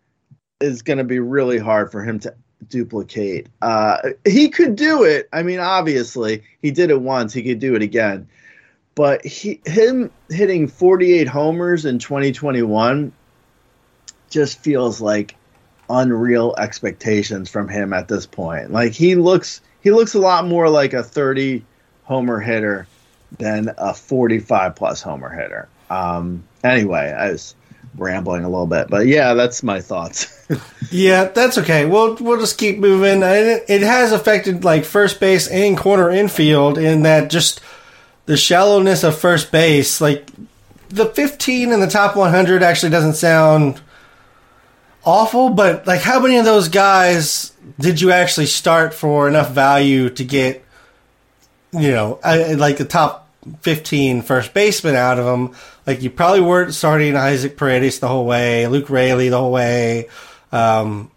[0.59, 2.33] is going to be really hard for him to
[2.67, 3.47] duplicate.
[3.61, 5.29] Uh, he could do it.
[5.31, 8.27] I mean obviously he did it once he could do it again.
[8.95, 13.13] But he him hitting 48 homers in 2021
[14.29, 15.35] just feels like
[15.91, 18.71] unreal expectations from him at this point.
[18.71, 21.63] Like he looks he looks a lot more like a 30
[22.03, 22.87] homer hitter
[23.37, 25.67] than a 45 plus homer hitter.
[25.89, 27.55] Um, anyway, I was
[27.95, 30.47] rambling a little bit, but yeah, that's my thoughts.
[30.91, 31.85] yeah, that's okay.
[31.85, 33.21] We'll we'll just keep moving.
[33.23, 37.61] It, it has affected like first base and corner infield in that just
[38.25, 39.99] the shallowness of first base.
[39.99, 40.29] Like
[40.89, 43.81] the 15 in the top 100 actually doesn't sound
[45.03, 50.09] awful, but like how many of those guys did you actually start for enough value
[50.11, 50.63] to get,
[51.71, 53.27] you know, like the top
[53.61, 55.55] 15 first baseman out of them?
[55.87, 60.09] Like you probably weren't starting Isaac Paredes the whole way, Luke Raley the whole way,
[60.51, 61.09] um,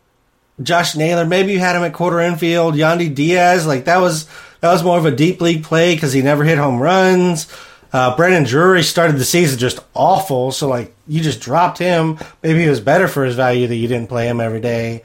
[0.63, 1.27] Josh Naylor.
[1.27, 3.67] Maybe you had him at corner infield, Yandy Diaz.
[3.67, 4.27] Like that was
[4.61, 7.49] that was more of a deep league play because he never hit home runs.
[7.95, 12.19] Uh, Brandon Drury started the season just awful, so like you just dropped him.
[12.43, 15.05] Maybe it was better for his value that you didn't play him every day.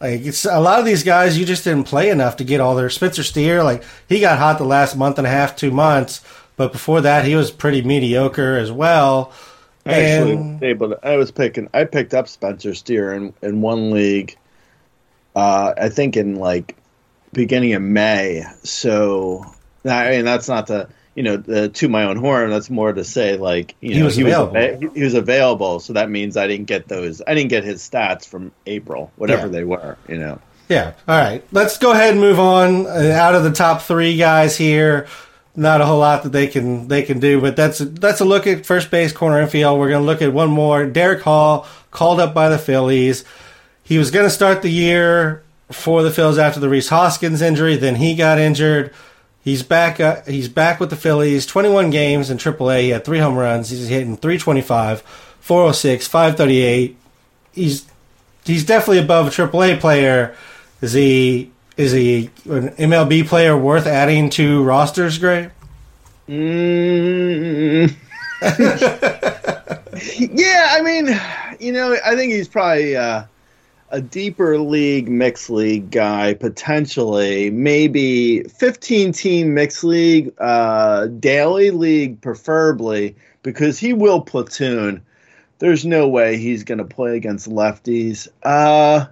[0.00, 2.74] Like it's a lot of these guys you just didn't play enough to get all
[2.74, 3.62] their Spencer Steer.
[3.62, 6.24] Like he got hot the last month and a half, two months,
[6.56, 9.32] but before that he was pretty mediocre as well.
[9.86, 11.68] Actually, able to, I was picking.
[11.72, 14.36] I picked up Spencer Steer in in one league.
[15.36, 16.74] Uh, I think in like
[17.32, 18.42] beginning of May.
[18.64, 19.44] So
[19.84, 22.50] I mean that's not the you know to my own horn.
[22.50, 24.52] That's more to say like you know he was, he available.
[24.54, 25.80] was he, he was available.
[25.80, 27.22] So that means I didn't get those.
[27.26, 29.52] I didn't get his stats from April, whatever Yeah.
[29.52, 29.96] they were.
[30.08, 30.40] You know.
[30.68, 30.94] Yeah.
[31.06, 31.44] All right.
[31.52, 32.86] Let's go ahead and move on.
[32.86, 35.06] Uh, out of the top three guys here,
[35.54, 38.46] not a whole lot that they can they can do, but that's that's a look
[38.46, 39.78] at first base, corner, infield.
[39.78, 40.86] We're going to look at one more.
[40.86, 43.24] Darick Hall called up by the Phillies.
[43.82, 47.76] He was going to start the year for the Phillies after the Rhys Hoskins injury.
[47.76, 48.90] Then he got injured.
[49.44, 50.00] He's back.
[50.00, 51.44] Uh, he's back with the Phillies.
[51.44, 52.80] 21 games in AAA.
[52.80, 53.68] He had three home runs.
[53.68, 56.96] He's hitting 325, 406, 538.
[57.52, 57.86] He's
[58.44, 60.34] he's definitely above a AAA player.
[60.80, 65.50] Is he is he an MLB player worth adding to rosters, Grey?
[66.26, 67.94] Mm.
[68.40, 68.48] yeah,
[70.70, 71.20] I mean,
[71.60, 73.24] you know, I think he's probably uh,
[73.94, 77.48] a deeper league, mixed league guy, potentially.
[77.50, 85.00] Maybe 15 team mixed league, uh, daily league, preferably, because he will platoon.
[85.60, 88.26] There's no way he's going to play against lefties.
[88.42, 89.06] Uh,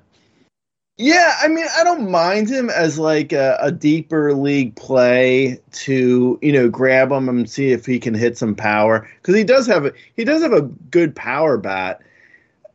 [0.97, 6.41] yeah, I mean, I don't mind him as like a, a deeper league play to
[6.43, 9.69] you know grab him and see if he can hit some power because he does
[9.69, 12.03] have a he does have a good power bat.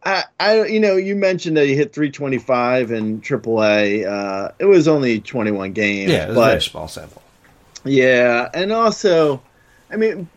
[0.07, 4.07] I, I you know you mentioned that he hit 325 in AAA.
[4.07, 7.21] Uh, it was only 21 games, Yeah, it was a very small sample.
[7.83, 9.41] yeah, and also,
[9.91, 10.29] I mean,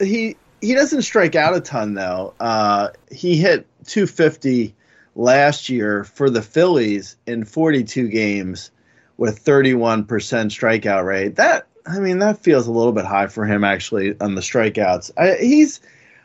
[0.00, 2.34] he he doesn't strike out a ton though.
[2.40, 4.74] Uh, he hit 250
[5.14, 8.70] last year for the Phillies in 42 games
[9.18, 11.36] with 31% strikeout rate.
[11.36, 15.10] That I mean, that feels a little bit high for him actually on the strikeouts.
[15.16, 15.80] I, he's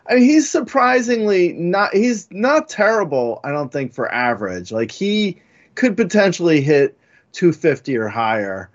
[0.10, 4.72] I mean, he's surprisingly not he's not terrible, I don't think for average.
[4.72, 5.42] Like he
[5.76, 6.98] could potentially hit
[7.34, 8.70] 250 or higher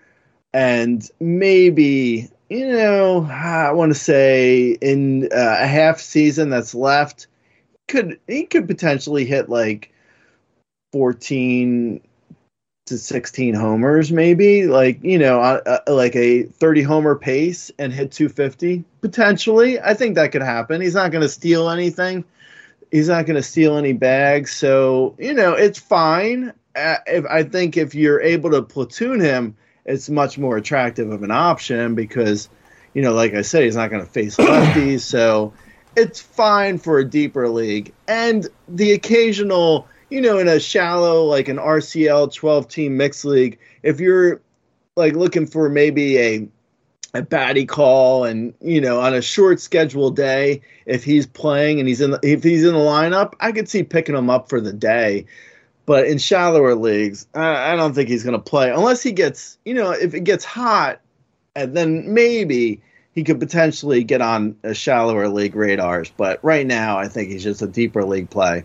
[0.52, 7.26] and maybe you know I want to say in uh, a half season that's left
[7.88, 9.92] could he could potentially hit like
[10.92, 12.00] 14
[12.86, 17.92] to 16 homers maybe like you know uh, uh, like a 30 homer pace and
[17.92, 19.80] hit 250 potentially.
[19.80, 20.80] I think that could happen.
[20.80, 22.24] He's not going to steal anything.
[22.90, 24.52] He's not going to steal any bags.
[24.52, 26.52] So you know it's fine.
[26.74, 31.22] Uh, if i think if you're able to platoon him it's much more attractive of
[31.22, 32.48] an option because
[32.94, 35.00] you know like i said he's not going to face lefties.
[35.00, 35.52] So
[35.96, 37.92] it's fine for a deeper league.
[38.08, 43.58] And the occasional you know in a shallow like an rcl 12 team mixed league
[43.82, 44.42] if you're
[44.94, 46.48] like looking for maybe a
[47.14, 51.88] a batty call and you know on a short schedule day if he's playing and
[51.88, 54.60] he's in the, if he's in the lineup i could see picking him up for
[54.60, 55.26] the day.
[55.84, 59.58] But in shallower leagues i, I don't think he's going to play unless he gets
[59.64, 61.00] you know if it gets hot
[61.56, 62.80] and then maybe
[63.14, 66.10] he could potentially get on a shallower league radars.
[66.16, 68.64] But right now i think he's just a deeper league play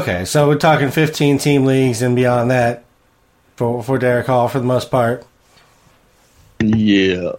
[0.00, 2.84] Okay, so we're talking 15 team leagues and beyond that
[3.56, 5.24] for for Darick Hall for the most part.
[6.60, 7.30] yeah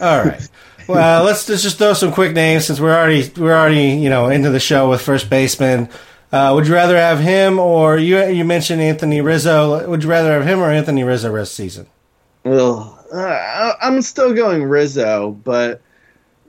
[0.00, 0.48] All right.
[0.86, 4.28] Well, let's, let's just throw some quick names since we're already we're already you know
[4.28, 5.88] into the show with first baseman.
[6.32, 8.22] Uh, would you rather have him or you?
[8.24, 9.88] You mentioned Anthony Rizzo.
[9.88, 11.86] Would you rather have him or Anthony Rizzo rest season?
[12.44, 15.80] Well, uh, I- I'm still going Rizzo, but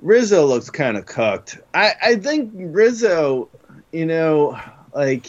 [0.01, 1.57] Rizzo looks kind of cooked.
[1.73, 3.47] I, I think Rizzo,
[3.93, 4.59] you know,
[4.93, 5.27] like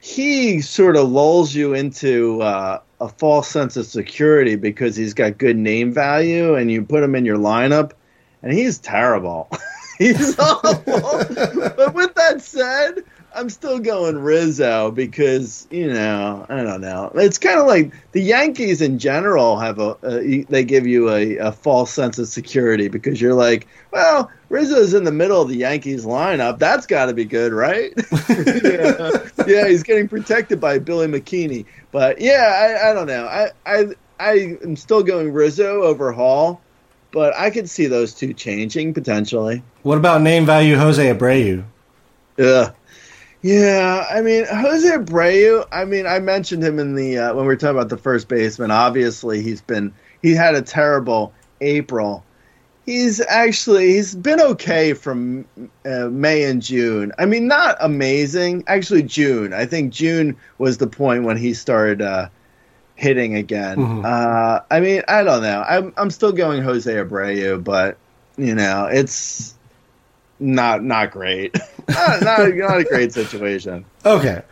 [0.00, 5.38] he sort of lulls you into uh, a false sense of security because he's got
[5.38, 7.92] good name value, and you put him in your lineup,
[8.42, 9.48] and he's terrible.
[9.98, 10.82] he's awful.
[10.84, 17.10] but with that said, I'm still going Rizzo because you know I don't know.
[17.14, 21.36] It's kind of like the Yankees in general have a, a they give you a,
[21.38, 25.56] a false sense of security because you're like, well, Rizzo's in the middle of the
[25.56, 26.58] Yankees lineup.
[26.58, 27.92] That's got to be good, right?
[28.28, 29.18] yeah.
[29.46, 31.64] yeah, he's getting protected by Billy McKinney.
[31.92, 33.26] But yeah, I, I don't know.
[33.26, 33.86] I I
[34.18, 36.60] I am still going Rizzo over Hall,
[37.12, 39.62] but I could see those two changing potentially.
[39.82, 41.64] What about name value Jose Abreu?
[42.36, 42.72] Yeah.
[43.42, 45.66] Yeah, I mean Jose Abreu.
[45.72, 48.28] I mean, I mentioned him in the uh, when we were talking about the first
[48.28, 48.70] baseman.
[48.70, 52.26] Obviously, he's been he had a terrible April.
[52.86, 55.46] he's actually he's been okay from
[55.86, 57.12] uh, May and June.
[57.18, 58.64] I mean, not amazing.
[58.66, 59.52] Actually, June.
[59.54, 62.28] I think June was the point when he started uh,
[62.96, 63.78] hitting again.
[63.78, 64.04] Mhm.
[64.04, 65.64] Uh, I mean, I don't know.
[65.66, 67.96] I'm I'm still going Jose Abreu, but
[68.36, 69.54] you know, it's
[70.40, 71.56] not not great.
[71.88, 73.84] not, not not a great situation.
[74.04, 74.42] Okay.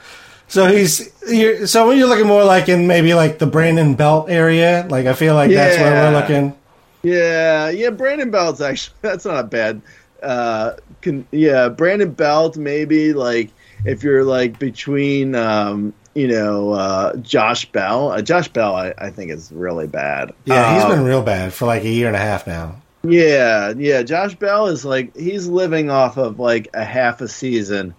[0.48, 4.30] So he's you're, so when you're looking more like in maybe like the Brandon Belt
[4.30, 6.56] area, like I feel like that's where we're looking.
[7.02, 7.90] Yeah, yeah.
[7.90, 9.82] Brandon Belt's actually that's not a bad.
[10.22, 13.50] Uh, can, yeah, Brandon Belt maybe like
[13.84, 18.12] if you're like between um, you know uh, Josh Bell.
[18.12, 20.32] Uh, Josh Bell, I, I think is really bad.
[20.46, 22.80] Yeah, he's been real bad for like a year and a half now.
[23.02, 24.02] Yeah, yeah.
[24.02, 27.94] Josh Bell is like he's living off of like a half a season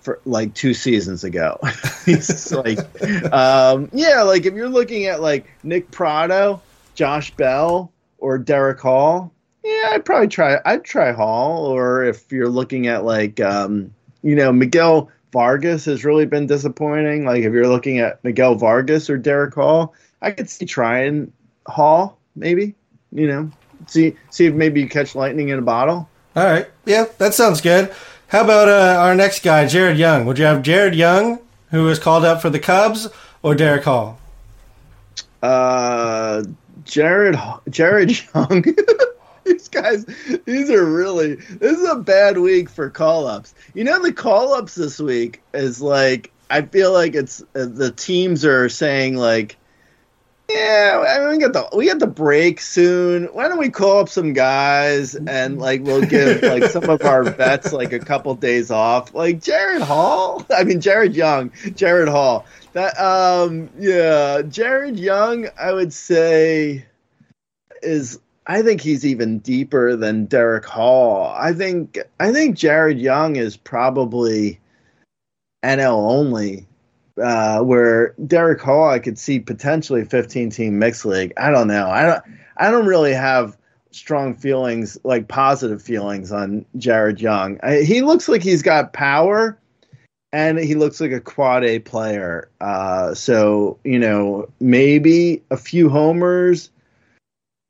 [0.00, 1.58] for like two seasons ago.
[2.06, 2.78] he's like,
[3.32, 6.62] um, yeah, like if you're looking at like Nick Pratto,
[6.94, 9.32] Josh Bell, or Darick Hall,
[9.64, 10.58] yeah, I'd probably try.
[10.64, 11.66] I'd try Hall.
[11.66, 17.24] Or if you're looking at like, um, you know, Miguel Vargas has really been disappointing.
[17.24, 21.32] Like if you're looking at Miguel Vargas or Darick Hall, I could see trying
[21.66, 22.74] Hall maybe.
[23.12, 23.50] You know,
[23.86, 26.08] see see if maybe you catch lightning in a bottle.
[26.36, 26.68] All right.
[26.84, 27.92] Yeah, that sounds good.
[28.28, 30.26] How about uh, our next guy, Jared Young?
[30.26, 31.38] Would you have Jared Young,
[31.70, 33.08] who was called up for the Cubs,
[33.42, 34.18] or Darick Hall?
[35.42, 36.44] Uh,
[36.84, 37.38] Jared
[37.70, 38.64] Jared Young.
[39.44, 40.04] these guys,
[40.44, 41.36] these are really.
[41.36, 43.54] This is a bad week for call ups.
[43.74, 46.32] You know, the call ups this week is like.
[46.50, 49.57] I feel like it's uh, the teams are saying like,
[50.50, 53.24] yeah, I mean, we got the we got the break soon.
[53.26, 57.22] Why don't we call up some guys and like we'll give like some of our
[57.22, 60.46] vets like a couple days off, like Jared Hall.
[60.50, 62.46] I mean Jared Young, Jared Hall.
[62.72, 66.86] That um yeah, Jared Young, I would say
[67.82, 71.34] is I think he's even deeper than Darick Hall.
[71.36, 74.58] I think I think Jared Young is probably
[75.62, 76.66] NL only.
[77.22, 81.32] Uh, where Darick Hall, I could see potentially 15 team mixed league.
[81.36, 81.88] I don't know.
[81.88, 82.22] I don't.
[82.56, 83.56] I don't really have
[83.90, 87.58] strong feelings, like positive feelings on Jared Young.
[87.62, 89.58] I, he looks like he's got power,
[90.32, 92.50] and he looks like a quad A player.
[92.60, 96.70] Uh, so you know, maybe a few homers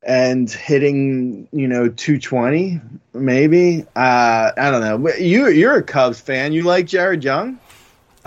[0.03, 2.81] and hitting, you know, 220,
[3.15, 3.85] maybe.
[3.97, 5.13] Uh, I don't know.
[5.17, 6.53] You you're a Cubs fan.
[6.53, 7.59] You like Jared Young?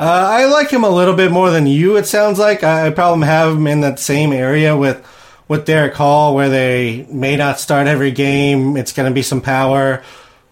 [0.02, 1.96] Uh, I like him a little bit more than you.
[1.96, 5.06] It sounds like I, probably have him in that same area with
[5.48, 8.78] with Darick Hall, where they may not start every game.
[8.78, 10.02] It's going to be some power,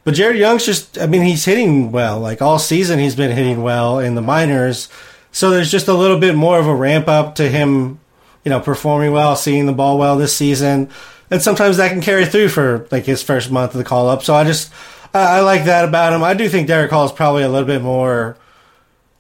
[0.03, 0.99] but Jared Young's just.
[0.99, 2.19] I mean, he's hitting well.
[2.19, 4.87] Like all season, he's been hitting well in the minors.
[5.31, 7.99] So there's just a little bit more of a ramp up to him,
[8.45, 10.91] you know, performing well, seeing the ball well this season,
[11.31, 14.21] and sometimes that can carry through for like his first month of the call up.
[14.21, 14.71] So I just
[15.11, 16.21] I, I like that about him.
[16.21, 18.37] I do think Darick Hall is probably a little bit more.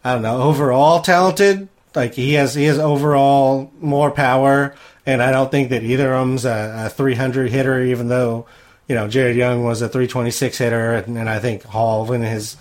[0.03, 1.67] I don't know, overall talented.
[1.95, 4.75] Like he has, he has overall more power,
[5.05, 7.81] and I don't think that either of them's a, a 300 hitter.
[7.81, 8.45] Even though,
[8.87, 12.57] you know, Jared Young was a 326 hitter, and, and I think Hall in his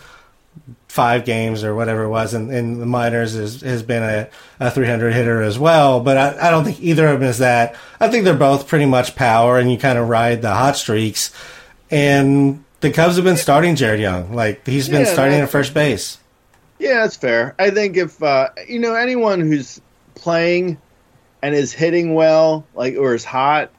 [0.88, 4.28] five games or whatever it was in, in the minors is, has been a,
[4.58, 6.00] a 300 hitter as well.
[6.00, 7.76] But I, I don't think either of them is that.
[8.00, 11.32] I think they're both pretty much power, and you kind of ride the hot streaks.
[11.90, 15.74] And the Cubs have been starting Jared Young, like he's been Yeah, starting at first
[15.74, 16.18] base.
[16.78, 17.54] Yeah, that's fair.
[17.58, 19.80] I think if uh, you know anyone who's
[20.14, 20.78] playing
[21.42, 23.70] and is hitting well, like or is hot,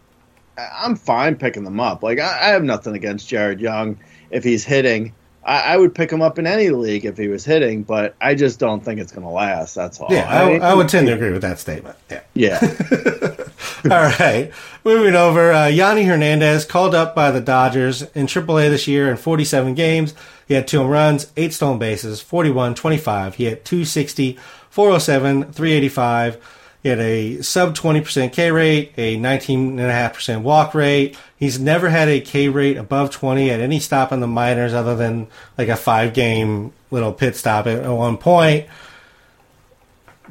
[0.57, 2.03] I'm fine picking them up.
[2.03, 3.99] Like I, I have nothing against Jared Young
[4.31, 5.13] if he's hitting.
[5.49, 8.35] I, I would pick him up in any league if he was hitting, but I
[8.35, 9.73] just don't think it's going to last.
[9.73, 10.07] That's all.
[10.11, 11.97] Yeah, I, I would tend to agree with that statement.
[12.07, 12.21] Yeah.
[12.35, 12.59] Yeah,
[13.85, 14.51] All right.
[14.83, 19.17] Moving over, uh, Yonny Hernandez called up by the Dodgers in AAA this year in
[19.17, 20.13] 47 games.
[20.47, 23.35] He had two home runs, eight stolen bases, 41 25.
[23.35, 24.37] He had 260,
[24.69, 26.37] 407, 385.
[26.81, 31.17] He had a sub 20% K rate, a 19.5% walk rate.
[31.37, 34.95] He's never had a K rate above 20 at any stop in the minors other
[34.95, 35.27] than
[35.57, 38.67] like a five game little pit stop at, one point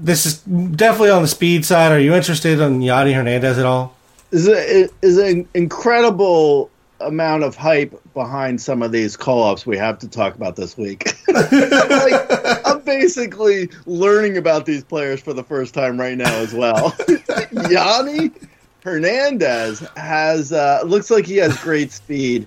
[0.00, 1.92] this is definitely on the speed side.
[1.92, 3.94] Are you interested in Yadi Hernandez at all?
[4.30, 6.70] is an incredible
[7.00, 11.14] amount of hype behind some of these call-ups we have to talk about this week.
[11.28, 16.90] like, I'm basically learning about these players for the first time right now as well.
[17.70, 18.32] Yonny
[18.82, 22.46] Hernandez has uh, looks like he has great speed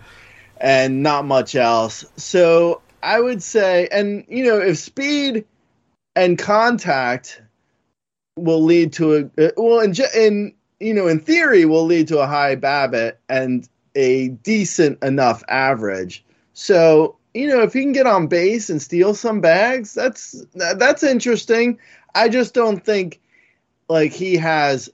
[0.57, 2.05] and not much else.
[2.17, 5.45] So I would say, and you know, if speed
[6.15, 7.41] and contact
[8.35, 12.19] will lead to a uh, well, in, in you know, in theory, will lead to
[12.19, 16.23] a high BABIP and a decent enough average.
[16.53, 21.03] So you know, if he can get on base and steal some bags, that's that's
[21.03, 21.79] interesting.
[22.13, 23.21] I just don't think
[23.87, 24.89] like he has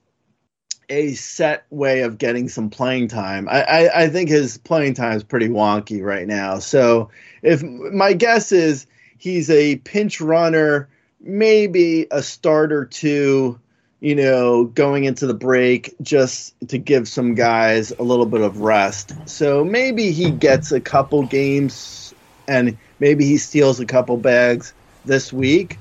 [0.90, 3.48] a set way of getting some playing time.
[3.50, 6.60] I, I, I think his playing time is pretty wonky right now.
[6.60, 7.10] So
[7.42, 8.88] if my guess is
[9.18, 10.88] he's a pinch runner,
[11.20, 13.60] maybe a starter two,
[14.00, 18.60] you know, going into the break just to give some guys a little bit of
[18.60, 19.14] rest.
[19.28, 22.14] So maybe he gets a couple games
[22.48, 24.74] and maybe he steals a couple bags
[25.06, 25.78] this week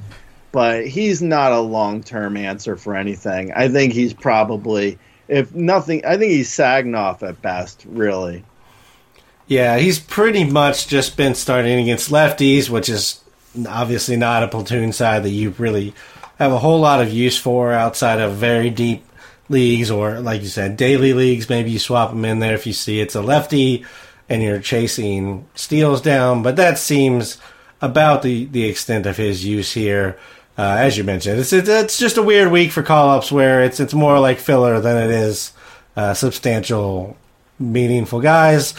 [0.57, 3.53] but he's not a long term answer for anything.
[3.53, 4.99] I think he's probably,
[5.29, 8.43] if nothing, I think he's sagging off at best, really.
[9.47, 13.23] Yeah, he's pretty much just been starting against lefties, which is
[13.69, 15.93] obviously not a platoon side that you really
[16.39, 19.05] have a whole lot of use for outside of very deep
[19.49, 21.49] leagues or, like you said, daily leagues.
[21.49, 23.85] Maybe you swap them in there if you see it's a lefty
[24.29, 27.39] and you're chasing steals down, but that seems
[27.81, 30.19] about the, the extent of his use here.
[30.59, 33.79] Uh, as you mentioned, it's, it's just a weird week for call ups where it's
[33.79, 35.53] it's more like filler than it is
[35.97, 37.17] uh, substantial,
[37.59, 38.73] meaningful guys.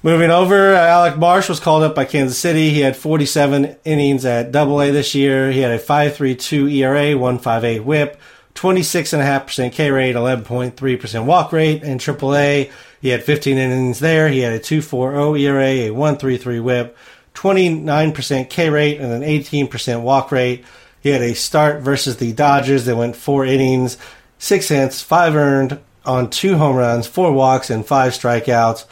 [0.00, 2.70] Moving over, uh, Alec Marsh was called up by Kansas City.
[2.70, 5.50] He had 47 innings at Double A this year.
[5.50, 8.20] He had a 5.32 ERA, 1.58 WHIP,
[8.54, 11.82] 26.5% K rate, 11.3% walk rate.
[11.82, 12.70] In Triple A,
[13.02, 14.28] he had 15 innings there.
[14.28, 16.96] He had a 2.40 ERA, a 1.33 WHIP.
[17.34, 20.64] 29% K rate and an 18% walk rate.
[21.00, 23.96] He had a start versus the Dodgers that went four innings,
[24.38, 28.84] six hits, five earned on two home runs, four walks, and five strikeouts.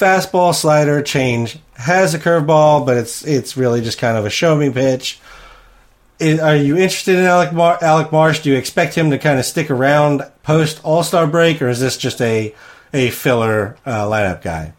[0.00, 1.58] Fastball, slider, change.
[1.74, 5.20] Has a curveball, but it's it's really just kind of a show me pitch.
[6.22, 8.40] are you interested in Alec, Mar- Alec Marsh?
[8.40, 11.80] Do you expect him to kind of stick around post All Star break, or is
[11.80, 12.54] this just a
[12.94, 14.72] a filler uh, lineup guy?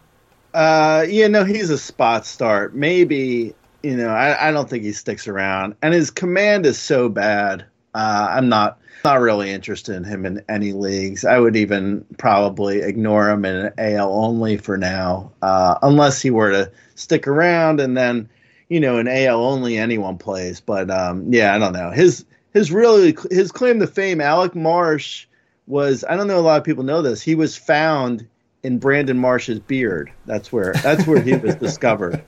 [0.52, 2.74] Uh, yeah, no, he's a spot start.
[2.74, 3.54] Maybe
[3.84, 7.64] you know, I, I don't think he sticks around, and his command is so bad.
[7.94, 11.24] Uh, I'm not not really interested in him in any leagues.
[11.24, 16.30] I would even probably ignore him in an AL only for now, uh, unless he
[16.30, 18.28] were to stick around and then,
[18.68, 20.60] you know, in AL only anyone plays.
[20.60, 21.90] But um, yeah, I don't know.
[21.90, 25.26] His his really his claim to fame, Alec Marsh
[25.66, 26.04] was.
[26.08, 27.22] I don't know a lot of people know this.
[27.22, 28.26] He was found
[28.62, 30.12] in Brandon Marsh's beard.
[30.26, 32.22] That's where that's where he was discovered.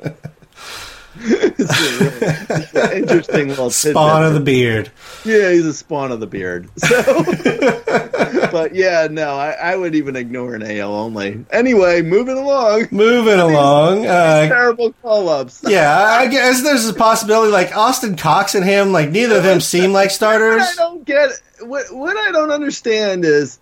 [1.17, 4.29] It's, a it's an interesting little spawn tidbit.
[4.29, 4.91] of the beard.
[5.25, 6.69] Yeah, he's a spawn of the beard.
[6.77, 7.03] So,
[8.51, 11.45] but yeah, no, I, I, would even ignore an AL only.
[11.51, 12.89] Anyway, moving along.
[12.91, 14.07] Moving along.
[14.07, 15.63] Uh, terrible call ups.
[15.67, 19.61] yeah, I guess there's a possibility like Austin Cox and him, like neither of them
[19.63, 20.61] seem like starters.
[20.61, 21.31] What I don't get.
[21.61, 23.59] What what I don't understand is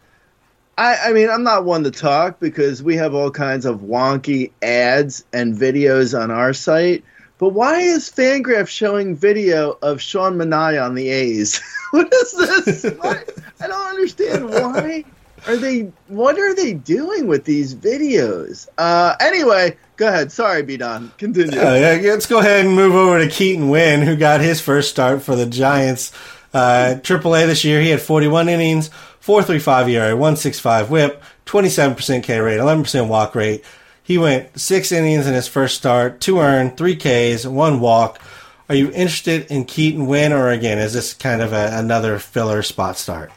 [0.78, 4.52] I, I mean, I'm not one to talk because we have all kinds of wonky
[4.62, 7.04] ads and videos on our site.
[7.42, 11.60] But why is Fangraph showing video of Sean Manaea on the A's?
[11.90, 12.84] what is this?
[12.84, 15.04] I don't understand why
[15.48, 20.76] are they what are they doing with these videos uh anyway go ahead sorry be
[20.76, 24.40] done continue uh, yeah, let's go ahead and move over to keaton winn who got
[24.40, 26.12] his first start for the giants
[26.54, 28.88] uh aaa this year he had 41 innings
[29.22, 33.64] 435 ERA, 165 whip, 27% K rate, 11% walk rate.
[34.02, 38.20] He went six innings in his first start, two earned, three Ks, one walk.
[38.68, 42.62] Are you interested in Keaton Winn, or again, is this kind of a, another filler
[42.62, 43.30] spot start?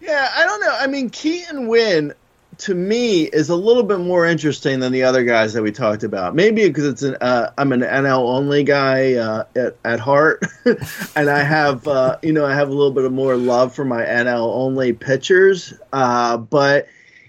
[0.00, 0.76] Yeah, I don't know.
[0.78, 2.12] I mean, Keaton Winn
[2.58, 6.04] to me is a little bit more interesting than the other guys that we talked
[6.04, 6.34] about.
[6.34, 10.44] Maybe because it's an uh, I'm an NL only guy uh, at at heart,
[11.16, 13.84] and I have uh, you know I have a little bit of more love for
[13.84, 15.74] my NL only pitchers.
[15.92, 16.88] Uh, but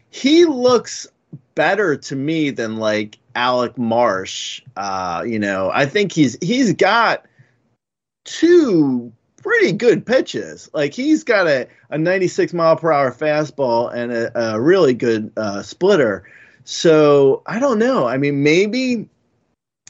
[0.09, 1.07] he looks
[1.56, 4.62] better to me than like Alec Marsh.
[4.76, 7.26] Uh, you know, I think he's he's got
[8.26, 10.70] two pretty good pitches.
[10.74, 15.32] Like he's got a, a 96 mile per hour fastball and a, a really good
[15.38, 16.28] uh, splitter.
[16.64, 18.08] So I don't know.
[18.08, 19.08] I mean, maybe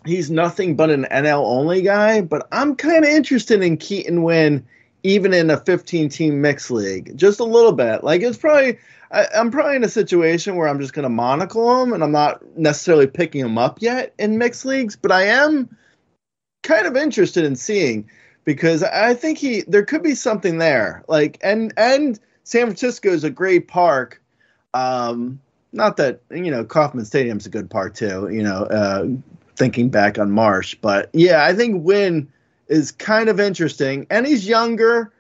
[0.05, 4.65] he's nothing but an NL only guy, but I'm kind of interested in Keaton Winn
[5.03, 8.03] even in a 15 team mix league, just a little bit.
[8.03, 8.77] Like it's probably.
[9.15, 12.11] I, am probably in a situation where I'm just going to monocle him, and I'm
[12.11, 15.75] not necessarily picking him up yet in mixed leagues, but I am
[16.63, 18.09] kind of interested in seeing
[18.43, 21.03] because I think he there could be something there.
[21.07, 24.21] Like and and San Francisco is a great park.
[24.73, 25.39] Um,
[25.71, 28.27] not that you know Kauffman Stadium's a good park too.
[28.29, 29.07] You know, uh,
[29.55, 32.31] thinking back on Marsh, but yeah, I think Winn
[32.67, 35.13] is kind of interesting, and he's younger.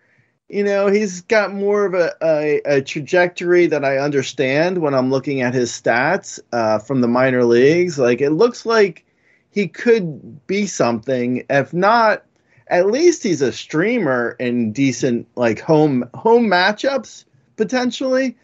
[0.49, 5.09] You know, he's got more of a, a, a, trajectory that I understand when I'm
[5.09, 7.97] looking at his stats uh, from the minor leagues.
[7.97, 9.03] Like, it looks like
[9.49, 11.43] he could be something.
[11.49, 12.23] If not,
[12.67, 17.25] at least he's a streamer in decent, like, home home matchups,
[17.57, 18.37] potentially.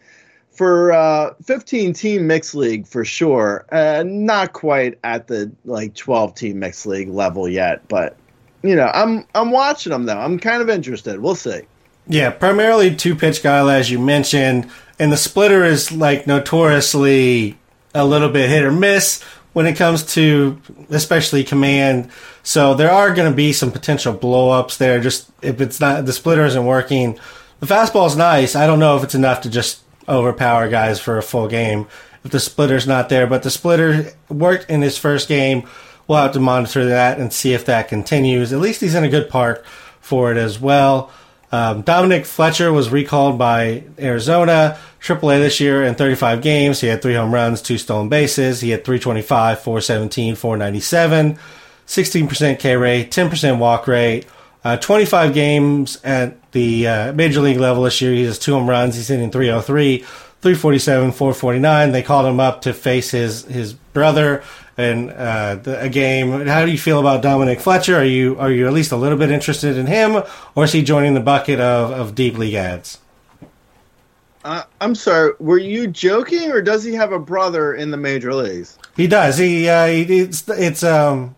[0.50, 3.64] For uh, 15 team mixed league, for sure.
[3.72, 8.16] Uh, not quite at the, like, 12 team mixed league level yet, but
[8.62, 10.18] you know, I'm I'm watching him though.
[10.18, 11.20] I'm kind of interested.
[11.20, 11.62] We'll see.
[12.06, 17.58] Yeah, primarily two pitch guy, as you mentioned, and the splitter is like notoriously
[17.94, 19.22] a little bit hit or miss
[19.52, 22.10] when it comes to especially command.
[22.42, 25.00] So there are going to be some potential blowups there.
[25.00, 27.18] Just if it's not the splitter isn't working,
[27.60, 28.56] the fastball is nice.
[28.56, 31.86] I don't know if it's enough to just overpower guys for a full game
[32.24, 33.26] if the splitter's not there.
[33.26, 35.68] But the splitter worked in his first game.
[36.08, 38.52] We'll have to monitor that and see if that continues.
[38.52, 39.64] At least he's in a good park
[40.00, 41.12] for it as well.
[41.52, 46.80] Um, Dominic Fletcher was recalled by Arizona, AAA this year in 35 games.
[46.80, 48.62] He had three home runs, two stolen bases.
[48.62, 51.38] He had 325, 417, 497,
[51.86, 54.26] 16% K rate, 10% walk rate.
[54.64, 58.12] Uh, 25 games at the uh, major league level this year.
[58.12, 58.94] He has two home runs.
[58.94, 61.92] He's hitting 303, 347, 449.
[61.92, 64.42] They called him up to face his his brother
[64.78, 66.46] in uh, a game.
[66.46, 67.96] How do you feel about Dominic Fletcher?
[67.96, 70.22] Are you are you at least a little bit interested in him,
[70.54, 72.98] or is he joining the bucket of, of deep league ads?
[74.44, 75.32] Uh, I'm sorry.
[75.38, 78.78] Were you joking, or does he have a brother in the major leagues?
[78.96, 79.38] He does.
[79.38, 81.36] He, uh, he it's it's um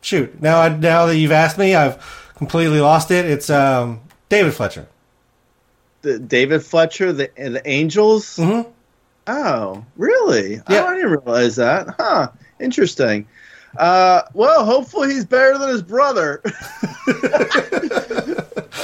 [0.00, 0.40] shoot.
[0.40, 3.26] Now now that you've asked me, I've completely lost it.
[3.26, 4.86] It's um David Fletcher.
[6.02, 8.36] The David Fletcher, the the Angels.
[8.36, 8.70] Mm-hmm.
[9.28, 10.54] Oh, really?
[10.54, 10.82] Yeah.
[10.82, 11.94] Oh, I didn't realize that.
[11.98, 12.30] Huh.
[12.58, 13.28] Interesting.
[13.76, 16.42] Uh, well, hopefully he's better than his brother.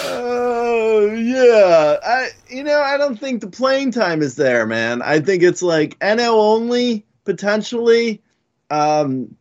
[0.07, 1.97] Oh, uh, yeah.
[2.05, 5.03] I, you know, I don't think the playing time is there, man.
[5.03, 8.23] I think it's like NL only potentially.
[8.71, 9.37] Um,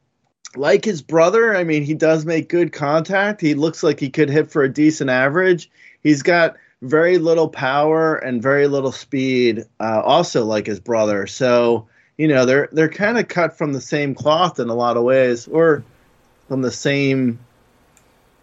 [0.56, 3.42] like his brother, I mean, he does make good contact.
[3.42, 5.70] He looks like he could hit for a decent average.
[6.02, 11.26] He's got very little power and very little speed, uh, also like his brother.
[11.28, 14.98] So you know they're they're kind of cut from the same cloth in a lot
[14.98, 15.84] of ways, or
[16.48, 17.40] from the same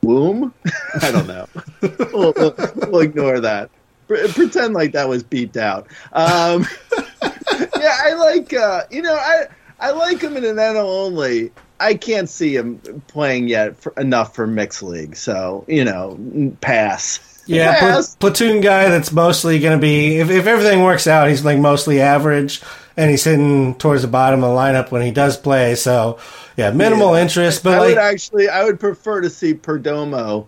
[0.03, 0.53] womb.
[1.03, 1.47] I don't know.
[2.12, 3.70] we'll, we'll, we'll, ignore that.
[4.09, 5.86] pretend like that was beeped out.
[6.12, 6.66] Um,
[7.22, 9.47] yeah, I like uh, you know I
[9.78, 11.53] I like him in an NL only.
[11.78, 12.78] I can't see him
[13.09, 16.18] playing yet for, enough for mixed league, so you know,
[16.61, 17.20] pass.
[17.57, 21.44] Yeah, pl- platoon guy that's mostly going to be if, if everything works out, he's
[21.44, 22.62] like mostly average,
[22.96, 25.74] and he's sitting towards the bottom of the lineup when he does play.
[25.74, 26.18] So
[26.57, 27.22] yeah, minimal yeah.
[27.22, 27.62] interest.
[27.62, 30.46] But I like, would actually, I would prefer to see Perdomo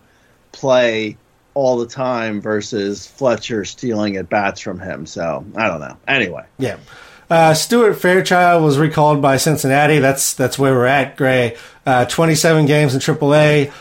[0.51, 1.17] play
[1.55, 5.05] all the time versus Fletcher stealing at bats from him.
[5.05, 5.97] So I don't know.
[6.07, 6.77] Anyway, yeah.
[7.29, 9.99] Uh, Stuart Fairchild was recalled by Cincinnati.
[9.99, 11.17] That's that's where we're at.
[11.17, 13.71] Grey, uh, 27 games in AAA.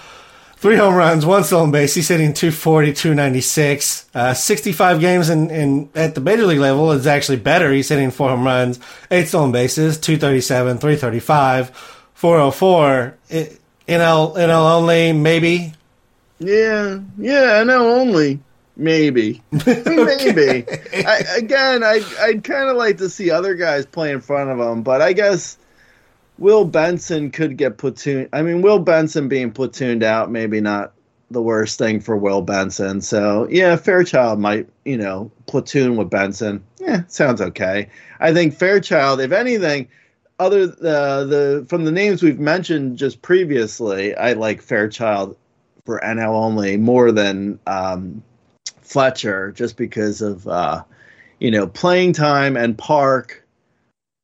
[0.63, 1.93] Three home runs, one stolen base.
[1.93, 4.07] He's hitting 240, 296.
[4.15, 7.73] Uh, 65 games in, in at the major league level is actually better.
[7.73, 8.79] He's hitting four home runs,
[9.11, 11.71] eight stolen bases, 237, 335,
[12.15, 13.19] 404.
[13.29, 15.73] It, NL, NL only, maybe.
[16.39, 18.39] Yeah, yeah, NL only,
[18.77, 20.65] maybe, maybe.
[21.05, 24.61] I, again, I I'd kind of like to see other guys play in front of
[24.61, 25.59] him, but I guess
[26.43, 28.28] Will Benson could get platoon.
[28.32, 30.93] I mean, Will Benson being platooned out, maybe not
[31.30, 33.01] the worst thing for Will Benson.
[33.01, 36.64] So yeah, Fairchild might, you know, platoon with Benson.
[36.80, 37.90] Yeah, sounds okay.
[38.18, 39.86] I think Fairchild, if anything,
[40.40, 40.74] other the
[41.62, 45.36] the from the names we've mentioned just previously, I like Fairchild
[45.86, 48.20] for NL only more than um,
[48.80, 50.82] Fletcher, just because of uh,
[51.38, 53.41] you know playing time and park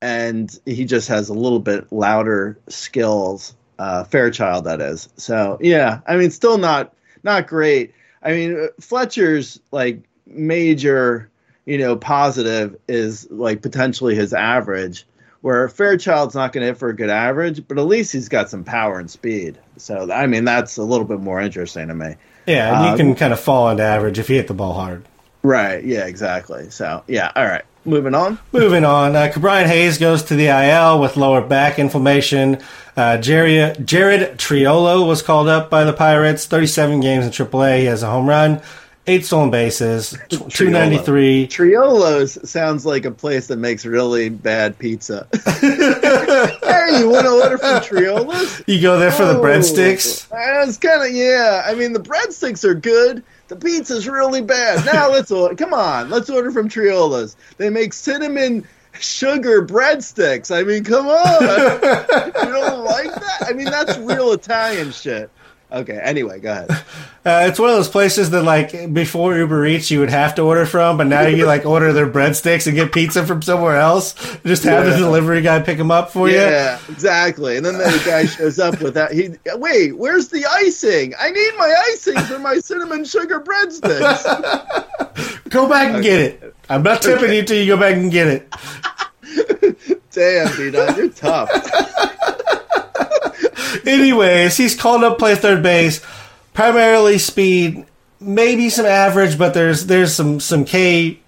[0.01, 3.55] and he just has a little bit louder skills.
[3.79, 5.09] Uh, Fairchild, that is.
[5.17, 7.95] So yeah, I mean, still not not great.
[8.23, 11.31] I mean, Fletcher's like major,
[11.65, 15.07] you know, positive is like potentially his average,
[15.43, 18.51] where Fairchild's not going to hit for a good average, but at least he's got
[18.51, 19.59] some power and speed.
[19.77, 22.17] So I mean, that's a little bit more interesting to me.
[22.47, 24.73] Yeah, and you uh, can kind of fall into average if you hit the ball
[24.73, 25.05] hard.
[25.43, 25.85] Right.
[25.85, 26.07] Yeah.
[26.07, 26.71] Exactly.
[26.71, 27.31] So yeah.
[27.37, 27.65] All right.
[27.89, 28.39] Moving on.
[28.53, 29.17] Moving on.
[29.17, 32.59] Uh, Ke'Bryan Hayes goes to the IL with lower back inflammation.
[32.95, 36.45] Uh, Jared, Jared Triolo was called up by the Pirates.
[36.45, 37.79] 37 games in AAA.
[37.79, 38.61] He has a home run,
[39.07, 41.49] eight stolen bases, 293.
[41.49, 45.27] Triolo's sounds like a place that makes really bad pizza.
[45.61, 48.63] hey, you want to order from Triolo's?
[48.67, 50.29] You go there for oh, the breadsticks?
[50.31, 51.63] It's kind of, yeah.
[51.65, 54.85] I mean, the breadsticks are good the pizza's really bad.
[54.87, 55.55] Now let's order.
[55.55, 57.37] Come on, let's order from Triolo's.
[57.57, 58.67] They make cinnamon
[59.01, 60.55] sugar breadsticks.
[60.55, 61.43] I mean, come on.
[62.47, 63.47] you don't like that?
[63.47, 65.31] I mean, that's real Italian shit.
[65.71, 66.01] Okay.
[66.03, 66.85] Anyway, go ahead.
[67.27, 70.41] Uh, it's one of those places that, like, before Uber Eats, you would have to
[70.41, 74.15] order from, but now you like order their breadsticks and get pizza from somewhere else.
[74.47, 74.93] Just have Yeah.
[74.93, 76.37] the delivery guy pick them up for you.
[76.37, 77.59] Yeah, exactly.
[77.59, 79.13] And then the guy shows up with that.
[79.13, 81.13] He wait, where's the icing?
[81.21, 84.25] I need my icing for my cinnamon sugar breadsticks.
[85.51, 86.55] Go back and get it.
[86.71, 88.55] I'm not tipping you till you go back and get it.
[90.13, 91.51] Damn, dude, you're tough.
[93.87, 96.05] Anyways, he's called up to play third base,
[96.55, 97.87] primarily speed,
[98.21, 101.19] maybe some average, but there's there's some some K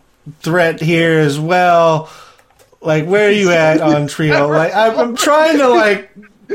[0.40, 2.10] threat here as well.
[2.80, 4.48] Like, where are you at on trio?
[4.48, 6.10] Like, I'm, I'm trying to like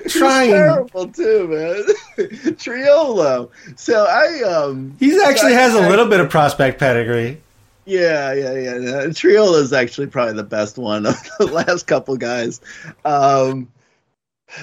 [0.10, 0.50] trying.
[0.52, 1.84] Terrible too, man.
[2.56, 3.50] Triolo.
[3.78, 7.42] So I um He actually so I- has a little bit of prospect pedigree.
[7.88, 8.76] Yeah, yeah, yeah.
[8.78, 8.92] yeah.
[9.14, 12.60] Triolo is actually probably the best one of the last couple guys.
[13.06, 13.68] Um,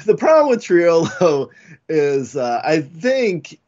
[0.05, 1.49] the problem with Triolo
[1.89, 3.59] is uh, I think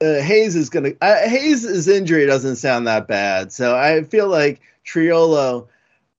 [0.00, 0.96] uh, Hayes is going to.
[1.00, 5.68] Uh, Hayes' injury doesn't sound that bad, so I feel like Triolo,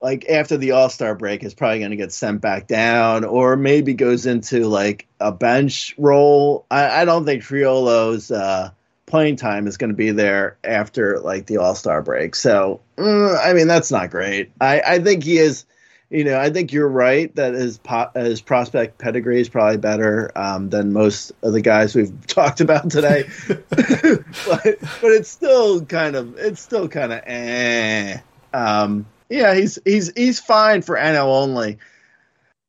[0.01, 3.55] like after the All Star break, is probably going to get sent back down, or
[3.55, 6.65] maybe goes into like a bench role.
[6.71, 8.31] I, I don't think Triolo's.
[8.31, 8.71] Uh,
[9.05, 12.35] playing time is going to be there after like the All Star break.
[12.35, 14.51] So mm, I mean that's not great.
[14.59, 15.65] I, I think he is.
[16.09, 20.31] You know, I think you're right that his po- his prospect pedigree is probably better
[20.35, 23.27] um, than most of the guys we've talked about today.
[23.47, 28.19] but but it's still kind of it's still kind of eh.
[28.53, 31.79] Um, yeah, he's he's he's fine for NL only.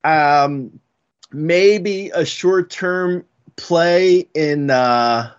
[0.02, 0.80] Um,
[1.30, 3.24] maybe a short term
[3.56, 4.70] play in.
[4.70, 5.32] Uh,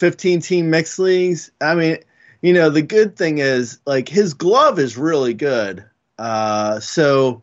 [0.00, 1.50] 15 team mixed leagues.
[1.60, 1.98] I mean,
[2.42, 5.84] you know, the good thing is like his glove is really good.
[6.18, 7.42] Uh, so,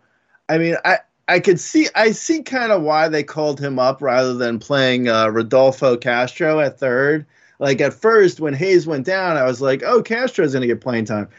[0.49, 4.01] I mean, I, I could see, I see kind of why they called him up
[4.01, 7.25] rather than playing uh, Rodolfo Castro at third.
[7.59, 10.81] Like at first, when Hayes went down, I was like, oh, Castro's going to get
[10.81, 11.29] playing time.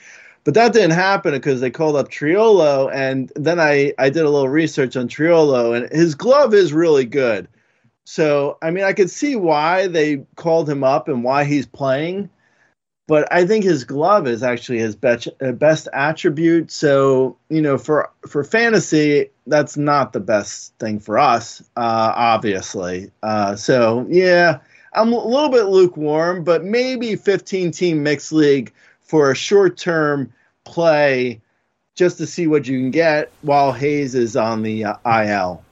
[0.45, 2.91] But that didn't happen because they called up Triolo.
[2.93, 7.05] And then I, I did a little research on Triolo, and his glove is really
[7.05, 7.49] good.
[8.05, 12.31] So, I mean, I could see why they called him up and why he's playing,
[13.07, 16.71] but I think his glove is actually his best, uh, best attribute.
[16.71, 23.11] So, you know, for for fantasy, that's not the best thing for us, uh, obviously.
[23.23, 24.59] Uh, so, yeah,
[24.93, 30.33] I'm a little bit lukewarm, but maybe 15 team mixed league for a short term
[30.65, 31.41] play
[31.95, 35.63] just to see what you can get while Hayes is on the uh, IL.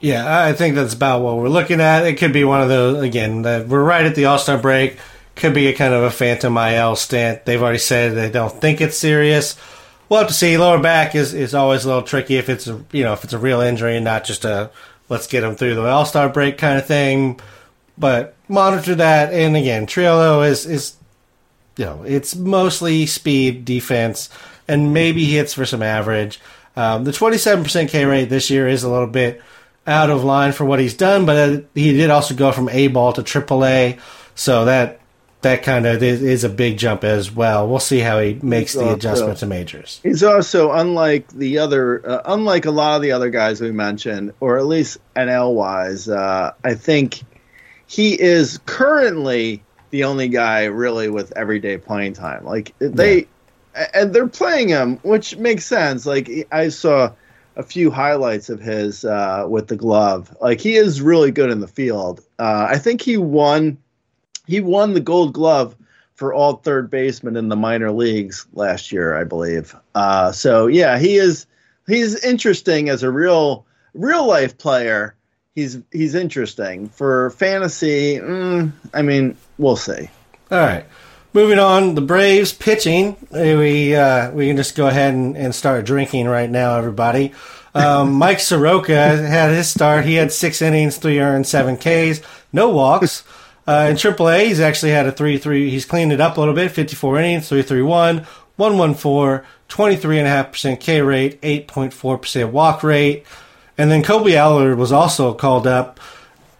[0.00, 2.06] Yeah, I think that's about what we're looking at.
[2.06, 3.42] It could be one of those again.
[3.42, 4.96] That we're right at the All Star break.
[5.38, 7.44] Could be a kind of a phantom IL stint.
[7.44, 9.56] They've already said they don't think it's serious.
[10.08, 10.58] We'll have to see.
[10.58, 13.32] Lower back is, is always a little tricky if it's a you know if it's
[13.32, 14.70] a real injury and not just a
[15.08, 17.38] let's get them through the All Star break kind of thing.
[17.96, 19.32] But monitor that.
[19.32, 20.96] And again, Triolo is is
[21.76, 24.30] you know it's mostly speed defense
[24.66, 26.40] and maybe hits for some average.
[26.76, 29.40] Um, the 27% K rate this year is a little bit
[29.86, 32.88] out of line for what he's done, but uh, he did also go from A
[32.88, 33.98] ball to AAA,
[34.34, 34.97] so that
[35.42, 37.68] that kind of is, is a big jump as well.
[37.68, 40.00] We'll see how he makes the adjustment to majors.
[40.02, 44.32] He's also unlike the other, uh, unlike a lot of the other guys we mentioned,
[44.40, 46.08] or at least NL wise.
[46.08, 47.22] Uh, I think
[47.86, 52.44] he is currently the only guy really with everyday playing time.
[52.44, 53.26] Like they,
[53.94, 56.04] and they're playing him, which makes sense.
[56.04, 57.12] Like I saw
[57.56, 60.34] a few highlights of his uh, with the glove.
[60.40, 62.20] Like he is really good in the field.
[62.38, 63.78] Uh, I think he won.
[64.48, 65.76] He won the Gold Glove
[66.14, 69.76] for all third basemen in the minor leagues last year, I believe.
[69.94, 71.46] Uh, so yeah, he is
[71.86, 75.14] he's interesting as a real real life player.
[75.54, 78.16] He's he's interesting for fantasy.
[78.16, 80.08] Mm, I mean, we'll see.
[80.50, 80.86] All right.
[81.34, 83.16] Moving on, the Braves pitching.
[83.30, 87.34] We uh, we can just go ahead and, and start drinking right now, everybody.
[87.74, 90.06] Um, Mike Soroka had his start.
[90.06, 93.24] He had six innings, three earned, seven Ks, no walks.
[93.68, 95.68] Uh, in AAA, he's actually had a 3 3.
[95.68, 99.44] He's cleaned it up a little bit 54 innings, 3 3 1, 1 1 4,
[99.68, 103.26] 23.5% K rate, 8.4% walk rate.
[103.76, 106.00] And then Kolby Allard was also called up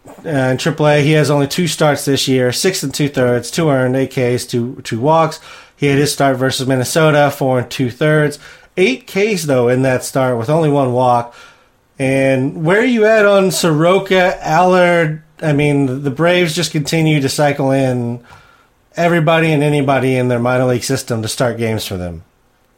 [0.06, 1.02] uh, in AAA.
[1.02, 4.44] He has only two starts this year, six and two thirds, two earned, eight Ks,
[4.44, 5.40] two two walks.
[5.74, 8.38] He had his start versus Minnesota, four and two thirds,
[8.76, 11.34] eight Ks though in that start with only one walk.
[11.98, 15.22] And where are you at on Soroka, Allard?
[15.40, 18.24] I mean, the Braves just continue to cycle in
[18.96, 22.24] everybody and anybody in their minor league system to start games for them.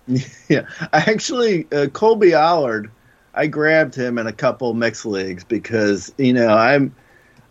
[0.49, 2.91] Yeah, I actually uh, Kolby Allard.
[3.35, 6.93] I grabbed him in a couple mixed leagues because you know I'm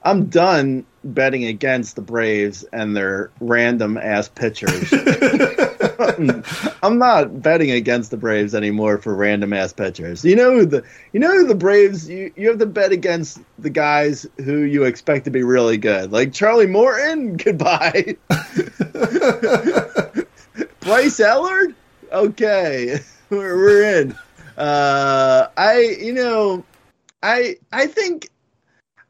[0.03, 4.91] I'm done betting against the Braves and their random ass pitchers.
[6.83, 10.23] I'm not betting against the Braves anymore for random ass pitchers.
[10.23, 14.25] You know the you know the Braves you, you have to bet against the guys
[14.37, 16.11] who you expect to be really good.
[16.11, 18.15] Like Charlie Morton, goodbye.
[20.79, 21.75] Bryce Ellard?
[22.11, 22.99] Okay.
[23.29, 24.15] We're, we're in.
[24.57, 26.63] Uh I you know
[27.21, 28.29] I I think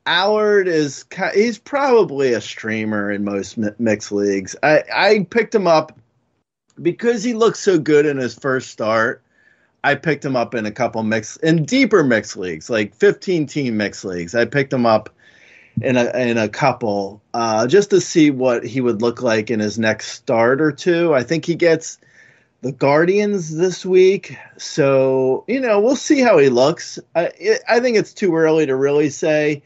[0.05, 4.55] Allard is he's probably a streamer in most mixed leagues.
[4.63, 5.98] I I picked him up
[6.81, 9.21] because he looked so good in his first start.
[9.83, 13.77] I picked him up in a couple mix in deeper mixed leagues, like 15 team
[13.77, 14.35] mixed leagues.
[14.35, 15.09] I picked him up
[15.81, 19.59] in a in a couple uh, just to see what he would look like in
[19.59, 21.13] his next start or two.
[21.13, 21.97] I think he gets
[22.61, 26.99] the Guardians this week, so you know we'll see how he looks.
[27.15, 27.31] I
[27.67, 29.63] I think it's too early to really say.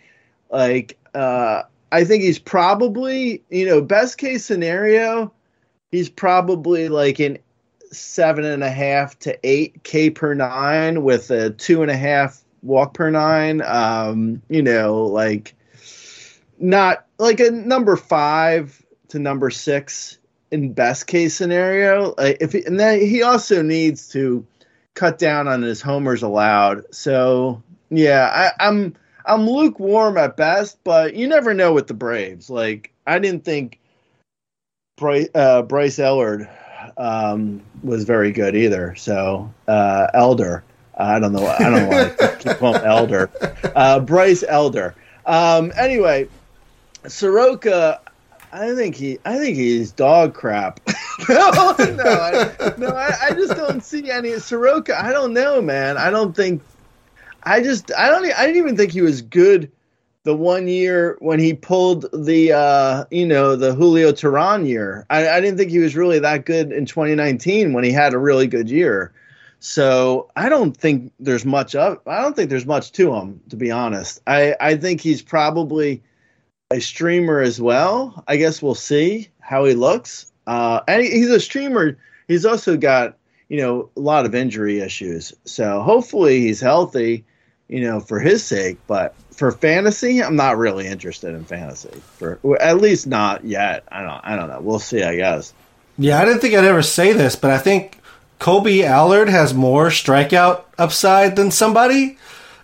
[0.51, 5.31] Like uh, I think he's probably you know best case scenario
[5.93, 7.37] he's probably like an
[7.91, 12.43] seven and a half to eight K per nine with a two and a half
[12.63, 13.61] walk per nine.
[13.61, 15.53] Um, you know, like
[16.57, 20.17] not like a number five to number six
[20.49, 22.15] in best case scenario.
[22.17, 24.43] Like if he, and then he also needs to
[24.95, 26.91] cut down on his homers allowed.
[26.93, 28.95] So yeah, I, I'm
[29.27, 32.49] I'm lukewarm at best, but you never know with the Braves.
[32.49, 33.79] Like I didn't think
[34.95, 36.49] Bryce, uh, Bryce Ellard
[36.97, 38.95] um, was very good either.
[38.95, 40.63] So uh, Elder,
[40.97, 41.45] I don't know.
[41.45, 43.29] I don't know why I keep calling him Elder.
[43.75, 44.95] Uh, Bryce Elder.
[45.25, 46.27] Um, anyway,
[47.07, 48.01] Soroka.
[48.51, 49.17] I think he.
[49.25, 50.79] I think he's dog crap.
[51.29, 52.89] no, no, I, no.
[52.89, 55.03] I, I, just don't see any Soroka.
[55.03, 55.97] I don't know, man.
[55.97, 56.61] I don't think.
[57.41, 57.91] I just.
[57.97, 58.25] I don't.
[58.25, 59.71] I didn't even think he was good
[60.23, 65.05] the one year when he pulled the uh, you know the Julio Teheran year.
[65.09, 68.17] I, I, didn't think he was really that good in 2019 when he had a
[68.17, 69.13] really good year.
[69.59, 73.55] So I don't think there's much of I don't think there's much to him to
[73.55, 74.21] be honest.
[74.27, 76.01] I I think he's probably
[76.71, 78.23] a streamer as well.
[78.27, 80.31] I guess we'll see how he looks.
[80.47, 81.97] Uh, and he's a streamer.
[82.27, 83.17] He's also got
[83.49, 85.33] you know a lot of injury issues.
[85.43, 87.25] So hopefully he's healthy.
[87.67, 92.01] You know for his sake, but for fantasy, I'm not really interested in fantasy.
[92.17, 93.83] For at least not yet.
[93.91, 94.21] I don't.
[94.23, 94.59] I don't know.
[94.61, 95.03] We'll see.
[95.03, 95.53] I guess.
[95.97, 97.99] Yeah, I didn't think I'd ever say this, but I think
[98.39, 102.17] Kolby Allard has more strikeout upside than somebody,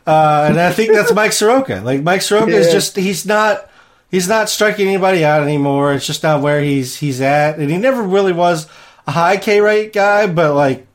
[0.05, 1.81] uh, and I think that's Mike Soroka.
[1.83, 2.57] Like Mike Soroka yeah.
[2.57, 3.69] is just he's not
[4.11, 5.93] he's not striking anybody out anymore.
[5.93, 8.67] It's just not where he's he's at, and he never really was
[9.07, 10.27] a high K rate guy.
[10.27, 10.85] But like,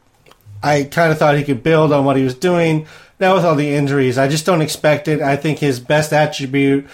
[0.62, 2.86] I kind of thought he could build on what he was doing
[3.24, 5.22] now with all the injuries, I just don't expect it.
[5.22, 6.86] I think his best attribute,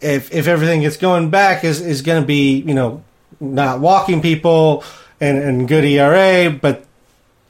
[0.00, 3.04] if if everything gets going back, is is going to be you know
[3.40, 4.82] not walking people
[5.20, 6.84] and, and good ERA, but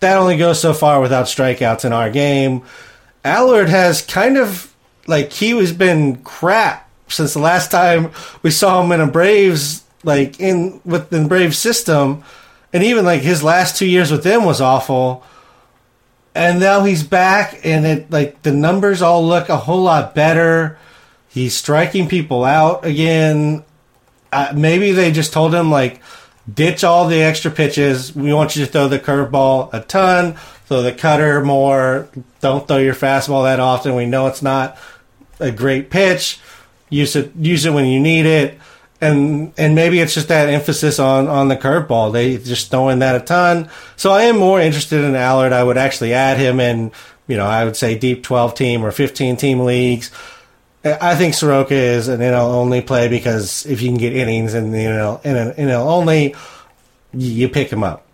[0.01, 2.62] that only goes so far without strikeouts in our game.
[3.24, 4.74] Allard has kind of
[5.07, 8.12] like he has been crap since the last time
[8.43, 12.22] we saw him in a Braves like in with the Braves system,
[12.74, 15.24] and even like his last two years with them was awful
[16.39, 20.78] and now he's back, and it like the numbers all look a whole lot better.
[21.28, 23.64] He's striking people out again.
[24.32, 26.01] Uh, maybe they just told him like,
[26.53, 28.14] ditch all the extra pitches.
[28.14, 30.34] We want you to throw the curveball a ton,
[30.66, 32.09] throw the cutter more.
[32.41, 33.97] Don't throw your fastball that often.
[33.97, 34.78] We know it's not
[35.41, 36.41] a great pitch.
[36.89, 37.34] Use it.
[37.36, 38.59] Use it when you need it
[39.01, 42.12] and and maybe it's just that emphasis on on the curveball.
[42.12, 43.68] They just throwing that a ton.
[43.96, 45.53] So I am more interested in Allard.
[45.53, 46.90] I would actually add him in.
[47.26, 50.11] You know, I would say deep twelve team or fifteen team leagues.
[50.84, 54.70] I think Soroka is an NL only play because if you can get innings in
[54.70, 56.34] the NL, in an NL only,
[57.12, 58.07] you pick him up.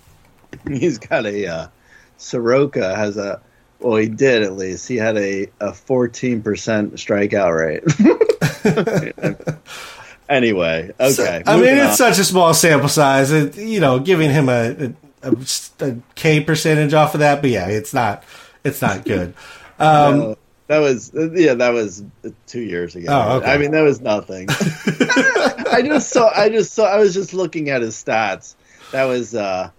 [0.68, 1.68] He's got a uh,
[2.16, 3.40] Soroka has a
[3.80, 4.88] well, he did at least.
[4.88, 7.84] He had a a fourteen percent strikeout rate.
[10.28, 11.12] anyway, okay.
[11.12, 13.30] So, I mean, it's such a small sample size.
[13.30, 14.92] It, you know, giving him a,
[15.22, 15.34] a,
[15.80, 18.24] a K percentage off of that, but yeah, it's not
[18.64, 19.34] it's not good.
[19.80, 20.36] Um, no,
[20.66, 22.04] that was yeah, that was
[22.46, 23.06] two years ago.
[23.08, 23.50] Oh, okay.
[23.50, 24.46] I mean, that was nothing.
[24.50, 26.30] I just saw.
[26.36, 26.84] I just saw.
[26.84, 28.56] I was just looking at his stats.
[28.92, 29.34] That was.
[29.34, 29.70] uh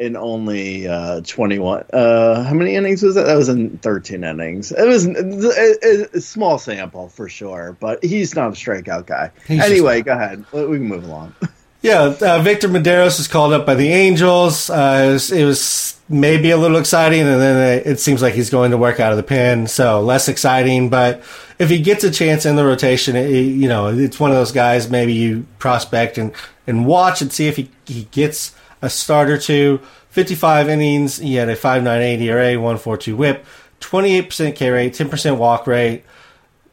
[0.00, 1.84] in only uh, 21.
[1.92, 3.26] Uh, how many innings was that?
[3.26, 4.72] That was in 13 innings.
[4.72, 9.30] It was a, a small sample for sure, but he's not a strikeout guy.
[9.46, 10.44] He's anyway, go ahead.
[10.52, 11.34] We can move along.
[11.82, 14.68] Yeah, uh, Victor Mederos was called up by the Angels.
[14.68, 18.34] Uh, it, was, it, was, maybe a little exciting, and then it, it, seems like
[18.34, 20.90] he's going to work out of the pen, so less exciting.
[20.90, 21.22] But
[21.58, 24.52] if he gets a chance in the rotation, it, you know, it's one of those
[24.52, 26.32] guys maybe you prospect and,
[26.66, 29.80] and watch and see if he, he gets a start or two.
[30.10, 33.46] 55 innings, he had a 5.98 ERA, 1.42 WHIP,
[33.80, 36.04] 28% K rate, 10% walk rate,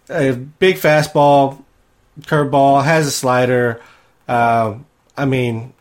[0.09, 1.63] a big fastball,
[2.21, 3.81] curveball, has a slider.
[4.27, 4.77] Uh,
[5.15, 5.73] I mean,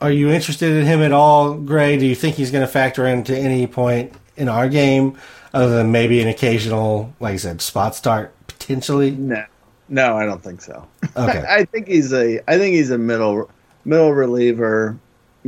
[0.00, 1.98] are you interested in him at all, Grey?
[1.98, 5.18] Do you think he's going to factor into any point in our game,
[5.52, 9.10] other than maybe an occasional, like I said, spot start potentially?
[9.10, 9.44] No,
[9.88, 10.86] no, I don't think so.
[11.16, 13.50] Okay, I think he's a, I think he's a middle
[13.84, 14.98] middle reliever.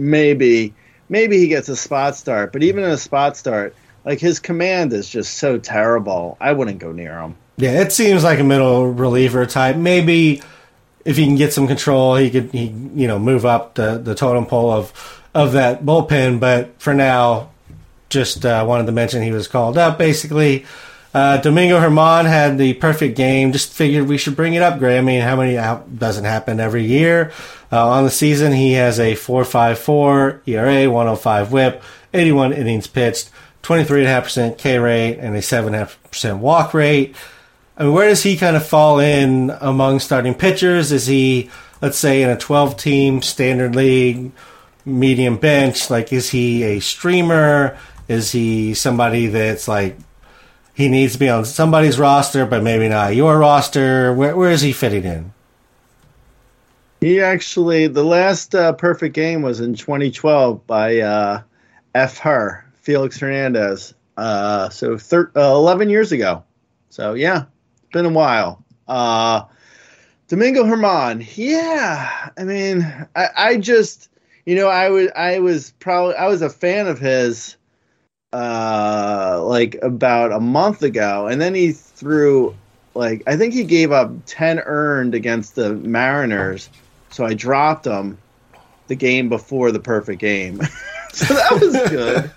[0.01, 0.75] Maybe,
[1.09, 3.75] maybe he gets a spot start, but even in a spot start,
[4.05, 6.37] like his command is just so terrible.
[6.41, 7.37] I wouldn't go near him.
[7.57, 9.77] Yeah, it seems like a middle reliever type.
[9.77, 10.43] Maybe
[11.05, 14.15] if he can get some control, he could he you know move up the the
[14.15, 16.41] totem pole of of that bullpen.
[16.41, 17.51] But for now,
[18.09, 19.99] just uh, wanted to mention he was called up.
[19.99, 20.65] Basically,
[21.13, 23.53] uh, Domingo German had the perfect game.
[23.53, 24.97] Just figured we should bring it up, Gray.
[24.97, 25.55] I mean, how many
[25.97, 27.33] doesn't happen every year?
[27.73, 33.31] Uh, on the season, he has a 4.54 ERA, 105 WHIP, 81 innings pitched,
[33.63, 37.15] 23.5% K rate, and a 7.5% walk rate.
[37.77, 40.91] I mean, where does he kind of fall in among starting pitchers?
[40.91, 41.49] Is he,
[41.81, 44.33] let's say, in a 12 team standard league,
[44.85, 45.91] medium bench?
[45.91, 47.79] Like, is he a streamer?
[48.09, 49.97] Is he somebody that's like,
[50.75, 54.13] he needs to be on somebody's roster, but maybe not your roster?
[54.13, 55.33] Where, where is he fitting in?
[57.01, 61.43] He actually, the last uh, perfect game was in 2012 by uh,
[61.95, 62.19] F.
[62.19, 63.95] Her, Felix Hernandez.
[64.19, 66.45] Uh, so thir- uh, 11 years ago.
[66.91, 68.63] So, yeah, it's been a while.
[68.87, 69.45] Uh,
[70.29, 72.29] Domingo German, yeah.
[72.37, 72.83] I mean,
[73.17, 74.11] I, I just,
[74.45, 77.57] you know, I was, I was probably, I was a fan of his,
[78.33, 82.55] uh, like about a month ago, and then he threw,
[82.95, 86.69] like, I think he gave up ten earned against the Mariners,
[87.11, 88.19] so I dropped him
[88.89, 90.61] the game before the perfect game,
[91.13, 92.31] so that was good.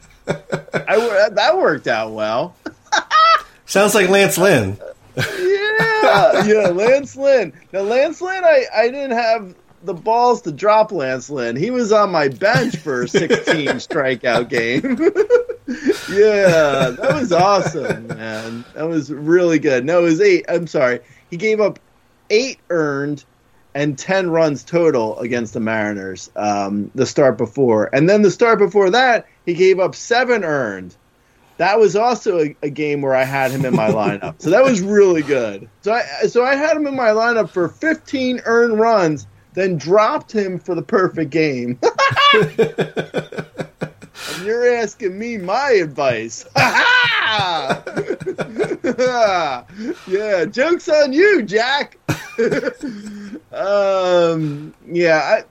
[0.88, 2.56] I, that worked out well.
[3.66, 4.78] Sounds like Lance Lynn
[6.04, 7.54] yeah, yeah, Lance Lynn.
[7.72, 11.56] Now, Lance Lynn, I, I didn't have the balls to drop Lance Lynn.
[11.56, 14.98] He was on my bench for a 16 strikeout game.
[16.10, 18.66] yeah, that was awesome, man.
[18.76, 19.86] That was really good.
[19.86, 20.46] No, it was eight.
[20.48, 21.00] I'm sorry.
[21.30, 21.80] He gave up
[22.30, 23.26] eight earned
[23.76, 27.90] and 10 runs total against the Mariners um, the start before.
[27.94, 30.96] And then the start before that, he gave up seven earned
[31.58, 34.42] that was also a, a, game where I had him in my lineup.
[34.42, 35.70] So that was really good.
[35.82, 40.32] So I so I had him in my lineup for 15 earned runs, then dropped
[40.32, 41.80] him for the perfect game.
[42.34, 43.48] and
[44.44, 46.46] you're asking me my advice.
[50.08, 51.98] yeah, jokes on you, Jack.
[53.52, 55.44] um, yeah, I,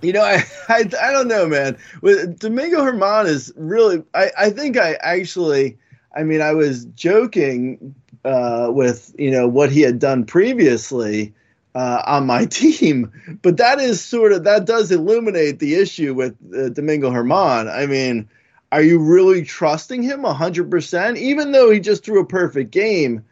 [0.00, 1.76] you know, I, I, I don't know, man.
[2.00, 4.02] With Domingo German is really.
[4.14, 5.78] I, I think I actually.
[6.14, 7.94] I mean, I was joking
[8.24, 11.34] uh, with you know what he had done previously
[11.74, 16.34] uh, on my team, but that is sort of that does illuminate the issue with
[16.56, 17.68] uh, Domingo German.
[17.68, 18.28] I mean,
[18.72, 21.18] are you really trusting him hundred percent?
[21.18, 23.24] Even though he just threw a perfect game,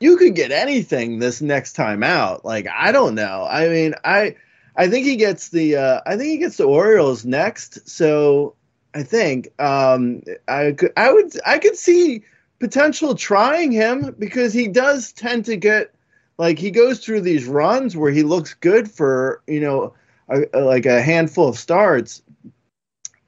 [0.00, 2.44] you could get anything this next time out.
[2.44, 3.46] Like I don't know.
[3.48, 4.34] I mean, I
[4.74, 7.88] I think he gets the uh, I think he gets the Orioles next.
[7.88, 8.56] So
[8.92, 12.24] I think um, I could I would I could see
[12.58, 15.94] potential trying him because he does tend to get
[16.38, 19.94] like he goes through these runs where he looks good for you know
[20.28, 22.22] a, a, like a handful of starts.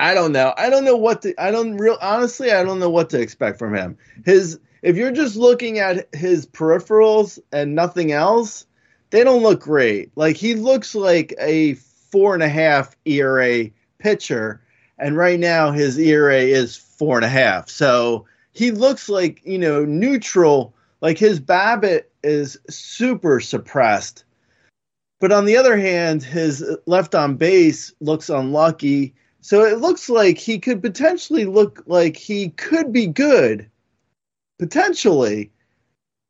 [0.00, 0.54] I don't know.
[0.56, 1.34] I don't know what to.
[1.40, 2.52] I don't real honestly.
[2.52, 3.96] I don't know what to expect from him.
[4.24, 8.66] His if you're just looking at his peripherals and nothing else,
[9.10, 10.10] they don't look great.
[10.16, 14.60] Like he looks like a four and a half ERA pitcher,
[14.98, 17.68] and right now his ERA is four and a half.
[17.68, 20.74] So he looks like you know neutral.
[21.00, 24.24] Like his BABIP is super suppressed.
[25.20, 29.14] But on the other hand, his left on base looks unlucky.
[29.44, 33.68] So it looks like he could potentially look like he could be good,
[34.58, 35.50] potentially,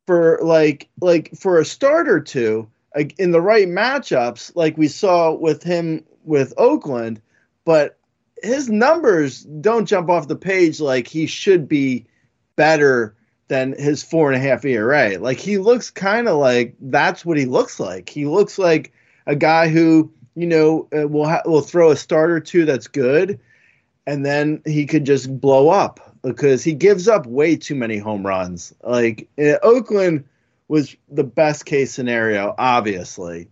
[0.05, 2.69] for like like for a start or two
[3.17, 7.21] in the right matchups, like we saw with him with Oakland,
[7.63, 7.97] but
[8.43, 12.07] his numbers don't jump off the page like he should be
[12.57, 13.15] better
[13.47, 15.17] than his four and a half ERA.
[15.19, 18.09] Like he looks kind of like that's what he looks like.
[18.09, 18.91] He looks like
[19.25, 22.87] a guy who you know, uh, we'll ha- we'll throw a start or two that's
[22.87, 23.39] good,
[24.05, 28.25] and then he could just blow up because he gives up way too many home
[28.25, 28.73] runs.
[28.83, 30.25] Like uh, Oakland
[30.67, 33.47] was the best case scenario, obviously,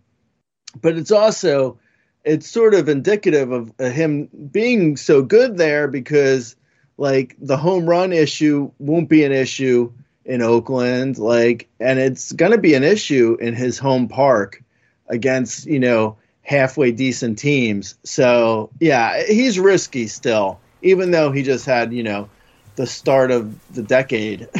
[0.80, 1.78] but it's also
[2.24, 6.56] it's sort of indicative of uh, him being so good there because
[6.96, 9.92] like the home run issue won't be an issue
[10.24, 14.62] in Oakland, like, and it's going to be an issue in his home park
[15.08, 17.96] against you know halfway decent teams.
[18.04, 22.28] So yeah, he's risky still, even though he just had you know
[22.76, 24.42] the start of the decade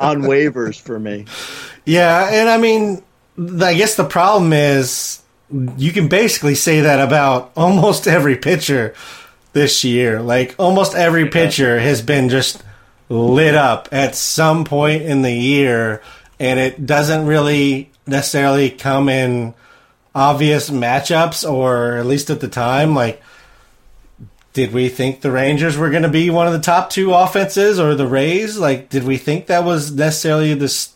[0.00, 1.24] on waivers for me.
[1.84, 3.02] Yeah, and I mean,
[3.62, 5.22] I guess the problem is
[5.76, 8.94] you can basically say that about almost every pitcher
[9.52, 10.20] this year.
[10.20, 12.62] Like almost every pitcher has been just
[13.08, 16.02] lit up at some point in the year,
[16.40, 19.54] and it doesn't really necessarily come in
[20.16, 23.22] obvious matchups, or at least at the time, like.
[24.52, 27.78] Did we think the Rangers were going to be one of the top two offenses
[27.78, 28.56] or the Rays?
[28.56, 30.94] Like, did we think that was necessarily this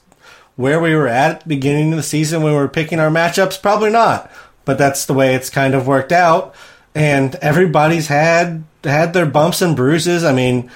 [0.57, 3.11] where we were at, at the beginning of the season when we were picking our
[3.11, 3.61] matchups?
[3.61, 4.31] Probably not.
[4.65, 6.55] But that's the way it's kind of worked out.
[6.95, 10.25] And everybody's had had their bumps and bruises.
[10.25, 10.71] I mean,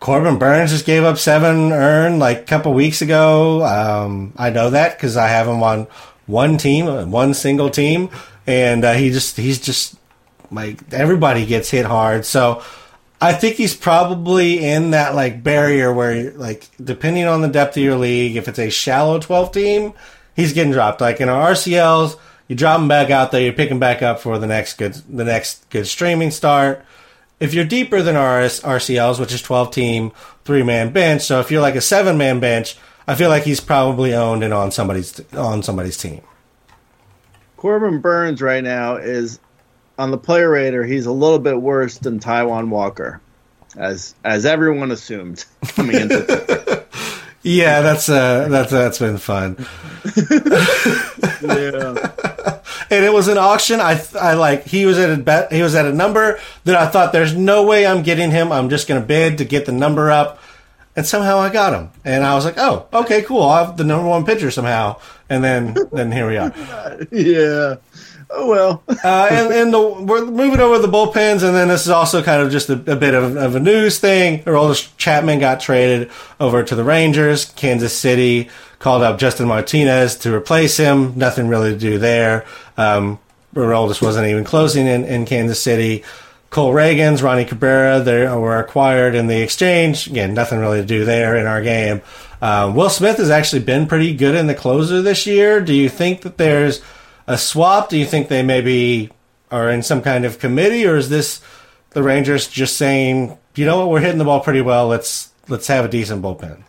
[0.00, 3.64] Corbin Burnes just gave up seven earned like a couple weeks ago.
[3.64, 5.86] Um, I know that because I have him on
[6.28, 8.10] one team, one single team,
[8.46, 9.96] and uh, he just he's just
[10.52, 12.24] like everybody gets hit hard.
[12.24, 12.62] So
[13.20, 17.82] I think he's probably in that like barrier where like depending on the depth of
[17.82, 19.92] your league, if it's a shallow twelve team,
[20.36, 21.00] he's getting dropped.
[21.00, 22.16] Like in our RCLs,
[22.46, 24.94] you drop him back out there, you pick him back up for the next good
[25.08, 26.84] the next good streaming start
[27.40, 30.12] if you're deeper than RS, RCLs, which is 12 team,
[30.44, 32.76] three man bench, so if you're like a seven man bench,
[33.08, 36.20] I feel like he's probably owned and on somebody's on somebody's team.
[37.56, 39.40] Corbin Burnes right now is
[39.98, 40.84] on the player rater.
[40.84, 43.20] He's a little bit worse than Taijuan Walker,
[43.76, 46.84] as as everyone assumed coming into.
[47.42, 49.56] yeah, that's uh, that's that's been fun.
[51.42, 52.12] yeah
[52.90, 53.80] and it was an auction.
[53.80, 56.86] I I like he was at a bet, he was at a number that I
[56.88, 58.52] thought there's no way I'm getting him.
[58.52, 60.38] I'm just going to bid to get the number up,
[60.98, 61.90] and somehow I got him.
[62.04, 63.44] And I was like, oh, okay, cool.
[63.44, 64.98] I have the number one pitcher somehow.
[65.30, 66.52] And then then here we are.
[67.12, 67.76] yeah.
[68.30, 68.82] Oh well.
[69.04, 72.42] uh, and and the, we're moving over the bullpens, and then this is also kind
[72.42, 74.42] of just a, a bit of, of, a news thing.
[74.42, 76.10] Aroldis Chapman got traded
[76.40, 77.44] over to the Rangers.
[77.44, 78.50] Kansas City
[78.80, 81.16] called up Justin Martinez to replace him.
[81.16, 82.44] Nothing really to do there.
[82.76, 83.20] Um,
[83.54, 86.02] Aroldis wasn't even closing in, in Kansas City.
[86.58, 90.08] Cole Ragans, Roni Cabrera, they were acquired in the exchange.
[90.08, 92.02] Again, nothing really to do there in our game.
[92.42, 95.60] Uh, Will Smith has actually been pretty good in the closer this year.
[95.60, 96.82] Do you think that there's
[97.28, 97.90] a swap?
[97.90, 99.12] Do you think they maybe
[99.52, 101.40] are in some kind of committee, or is this
[101.90, 104.88] the Rangers just saying, you know what, we're hitting the ball pretty well.
[104.88, 106.64] Let's let's have a decent bullpen.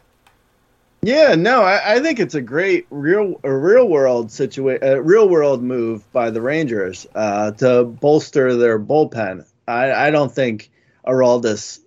[1.01, 5.27] Yeah, no, I, I, think it's a great real a real world situation, a real
[5.27, 9.45] world move by the Rangers uh, to bolster their bullpen.
[9.69, 10.71] I, I don't think
[11.07, 11.79] Aroldis,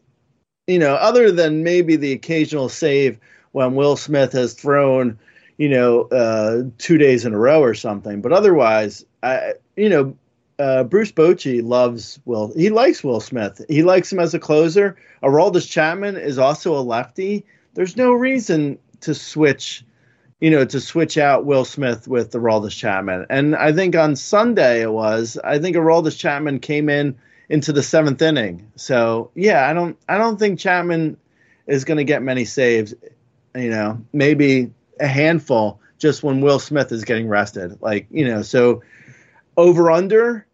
[0.67, 3.19] you know, other than maybe the occasional save
[3.51, 5.19] when Will Smith has thrown,
[5.59, 10.17] you know, uh, two days in a row or something, but otherwise, I, you know,
[10.59, 12.53] uh, Bruce Bochy loves Will.
[12.55, 13.61] He likes Will Smith.
[13.69, 14.97] He likes him as a closer.
[15.23, 17.45] Aroldis Chapman is also a lefty.
[17.75, 19.85] There's no reason to switch,
[20.41, 23.27] you know, to switch out Will Smith with the Chapman.
[23.29, 27.17] And I think on Sunday it was, I think Aroldis Chapman came in
[27.53, 28.73] into the seventh inning.
[28.77, 31.19] So yeah, I don't, I don't think Chapman
[31.67, 32.95] is going to get many saves.
[33.55, 37.81] You know, maybe a handful just when Will Smith is getting rested.
[37.83, 38.83] Like you know, so
[39.59, 40.47] over under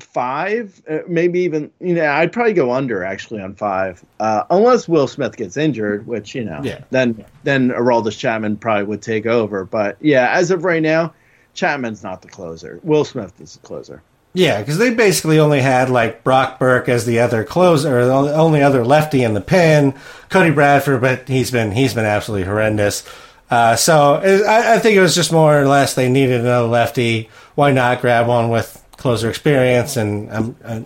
[0.00, 4.88] five, uh, maybe even you know, I'd probably go under actually on five, uh, unless
[4.88, 6.82] Will Smith gets injured, which you know, yeah.
[6.90, 9.66] then then Aroldis Chapman probably would take over.
[9.66, 11.12] But yeah, as of right now,
[11.52, 12.80] Chapman's not the closer.
[12.82, 14.02] Will Smith is the closer.
[14.34, 18.34] Yeah, because they basically only had like Brock Burke as the other closer, or the
[18.34, 19.94] only other lefty in the pen.
[20.30, 23.06] Cody Bradford, but he's been he's been absolutely horrendous.
[23.50, 27.28] Uh, so I, I think it was just more or less they needed another lefty.
[27.54, 30.80] Why not grab one with closer experience, and um, uh,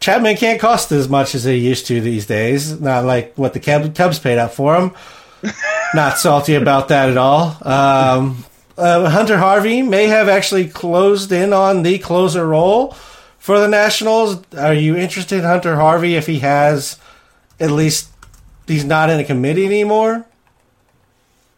[0.00, 2.80] Chapman can't cost as much as he used to these days.
[2.80, 4.92] Not like what the Cubs paid out for him.
[5.94, 7.56] Not salty about that at all.
[7.60, 8.44] Um,
[8.76, 12.92] uh, Hunter Harvey may have actually closed in on the closer role
[13.38, 14.42] for the Nationals.
[14.56, 16.98] Are you interested in Hunter Harvey if he has
[17.60, 18.10] at least
[18.66, 20.26] he's not in a committee anymore?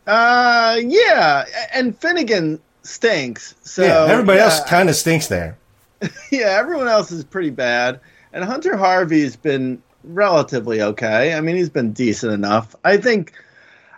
[0.07, 3.55] Uh, yeah, and Finnegan stinks.
[3.63, 5.57] So yeah, everybody yeah, else kind of stinks there.
[6.31, 8.01] yeah, everyone else is pretty bad,
[8.33, 11.35] and Hunter Harvey's been relatively okay.
[11.35, 12.77] I mean, he's been decent enough.
[12.85, 13.33] I think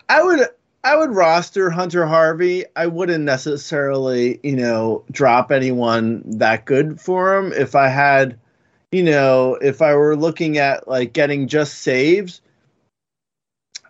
[0.09, 0.49] I would
[0.87, 2.65] I would roster Hunter Harvey.
[2.77, 8.39] I wouldn't necessarily, you know, drop anyone that good for him if I had,
[8.93, 12.41] you know, if I were looking at like getting just saves.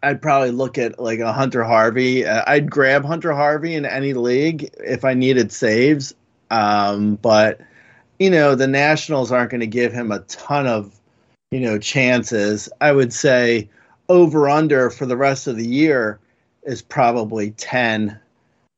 [0.02, 2.24] I'd probably look at like a Hunter Harvey.
[2.24, 6.14] Uh, I'd grab Hunter Harvey in any league if I needed saves.
[6.51, 7.60] Um, but
[8.18, 10.98] you know, the Nationals aren't going to give him a ton of,
[11.51, 12.70] you know, chances.
[12.81, 13.68] I would say
[14.09, 16.20] over under for the rest of the year
[16.66, 18.18] is probably 10.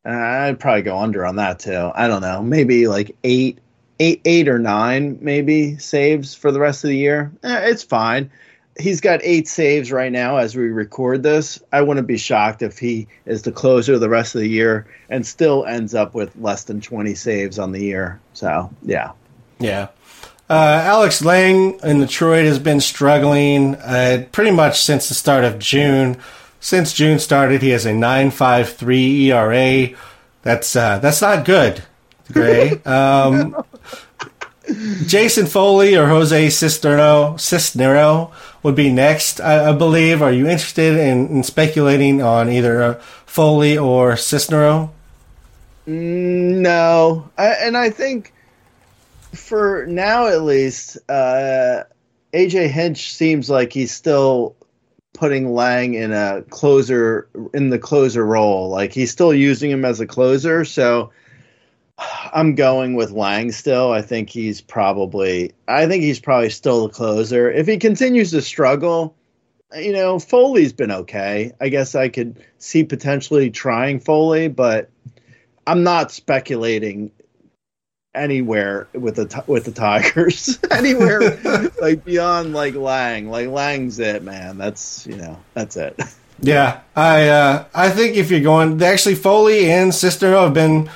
[0.06, 1.90] Uh, I'd probably go under on that too.
[1.94, 2.42] I don't know.
[2.42, 3.58] Maybe like eight,
[3.98, 7.32] eight, eight or nine, maybe saves for the rest of the year.
[7.42, 8.30] Eh, it's fine.
[8.78, 11.60] He's got eight saves right now as we record this.
[11.72, 15.26] I wouldn't be shocked if he is the closer the rest of the year and
[15.26, 18.20] still ends up with less than 20 saves on the year.
[18.34, 19.10] So, yeah.
[19.58, 19.88] Yeah.
[20.48, 25.58] Uh, Alex Lange in Detroit has been struggling uh, pretty much since the start of
[25.58, 26.16] June.
[26.60, 29.96] Since June started, he has a 9.53 ERA.
[30.42, 31.82] That's uh, that's not good,
[32.32, 32.80] Grey.
[32.86, 33.64] Um,
[35.06, 38.32] Jason Foley or Jose Cisnero, Cisnero
[38.62, 40.20] would be next, I, I believe.
[40.20, 42.94] Are you interested in, in speculating on either uh,
[43.24, 44.90] Foley or Cisnero?
[45.86, 48.34] Mm, no, I, and I think
[49.32, 51.84] for now at least, uh,
[52.34, 54.54] AJ Hinch seems like he's still
[55.18, 58.68] putting Lang in a closer in the closer role.
[58.68, 61.10] Like he's still using him as a closer, so
[62.32, 63.90] I'm going with Lang still.
[63.90, 67.50] I think he's probably I think he's probably still the closer.
[67.50, 69.16] If he continues to struggle,
[69.76, 71.52] you know, Foley's been okay.
[71.60, 74.88] I guess I could see potentially trying Foley, but
[75.66, 77.10] I'm not speculating
[78.18, 80.58] anywhere with the with the Tigers.
[80.70, 81.38] anywhere
[81.80, 83.30] like beyond like Lange.
[83.30, 84.58] Like Lange's it, man.
[84.58, 85.98] That's you know that's it.
[86.40, 90.88] Yeah, I uh, I think if you're going, actually Foley and Cisnero have been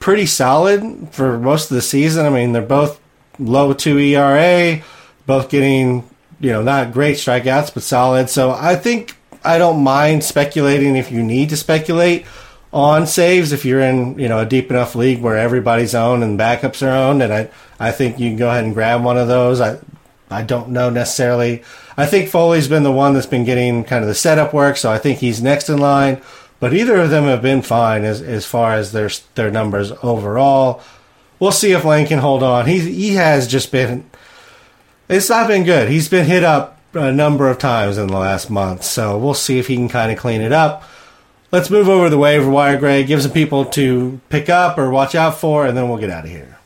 [0.00, 2.26] pretty solid for most of the season.
[2.26, 3.00] I mean, they're both
[3.38, 4.82] low two ERA,
[5.24, 6.06] both getting
[6.40, 8.28] you know not great strikeouts but solid.
[8.28, 12.26] So I think I don't mind speculating if you need to speculate
[12.72, 16.38] on saves if you're in you know a deep enough league where everybody's owned and
[16.38, 19.28] backups are owned, and I I think you can go ahead and grab one of
[19.28, 19.60] those.
[19.60, 19.78] I
[20.30, 21.62] I don't know necessarily.
[21.96, 24.90] I think Foley's been the one that's been getting kind of the setup work, so
[24.90, 26.22] I think he's next in line.
[26.58, 30.80] But either of them have been fine as as far as their their numbers overall.
[31.38, 32.66] We'll see if Lane can hold on.
[32.66, 34.08] He he has just been.
[35.08, 35.90] It's not been good.
[35.90, 39.58] He's been hit up a number of times in the last month, so we'll see
[39.58, 40.84] if he can kind of clean it up
[41.52, 43.06] let's move over to the waiver wire, Greg.
[43.06, 46.24] Give some people to pick up or watch out for, and then we'll get out
[46.24, 46.58] of here.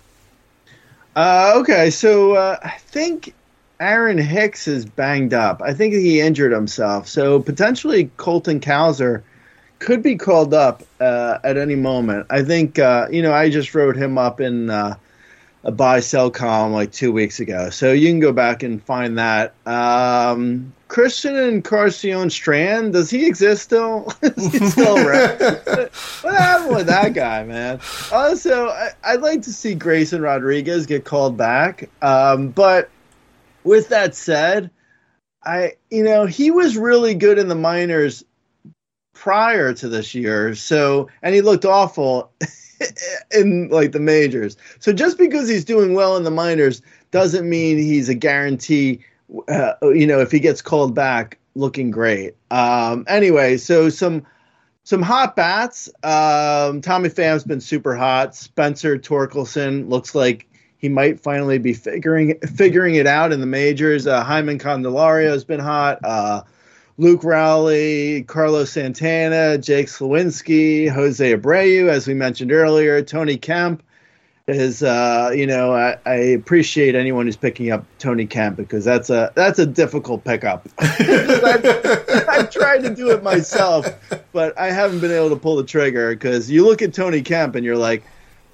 [1.15, 3.35] Uh, okay, so uh, I think
[3.81, 5.61] Aaron Hicks is banged up.
[5.63, 7.09] I think he injured himself.
[7.09, 9.23] So potentially Colton Cowser
[9.79, 12.27] could be called up uh, at any moment.
[12.31, 14.97] I think, uh, you know, I just wrote him up in uh,
[15.67, 17.71] a buy sell column like two weeks ago.
[17.71, 19.53] So you can go back and find that.
[19.67, 24.13] Um, Christian Encarnacion Strand, does he exist still?
[24.23, 25.41] Is he still around?
[26.23, 27.81] what happened with that guy, man?
[28.13, 31.91] Also, I, would like to see Grayson Rodriguez get called back.
[32.01, 32.89] Um, but
[33.65, 34.71] with that said,
[35.45, 38.25] I you know he was really good in the minors
[39.15, 40.55] prior to this year.
[40.55, 42.31] So and he looked awful
[43.33, 44.57] in like the majors.
[44.79, 49.01] So just because he's doing well in the minors doesn't mean he's a guarantee.
[49.49, 52.35] Uh, you know, if he gets called back, looking great.
[52.51, 54.25] Um, anyway, so some
[54.85, 55.89] some hot bats.
[56.05, 58.37] Um, Tommy Pham's been super hot.
[58.37, 60.47] Spencer Torkelson looks like
[60.79, 64.07] he might finally be figuring figuring it out in the majors.
[64.07, 65.99] Uh, Jeimer Candelario has been hot.
[66.05, 66.43] Uh,
[66.99, 73.83] Luke Raley, Carlos Santana, Jake Slawinski, Jose Abreu, as we mentioned earlier, Tony Kemp
[74.49, 79.11] is uh, you know I, I, appreciate anyone who's picking up Tony Kemp because that's
[79.11, 80.69] a that's a difficult pickup.
[80.79, 81.67] I've,
[82.29, 83.87] I've, tried to do it myself,
[84.33, 87.57] but I haven't been able to pull the trigger because you look at Tony Kemp
[87.57, 88.05] and you're like,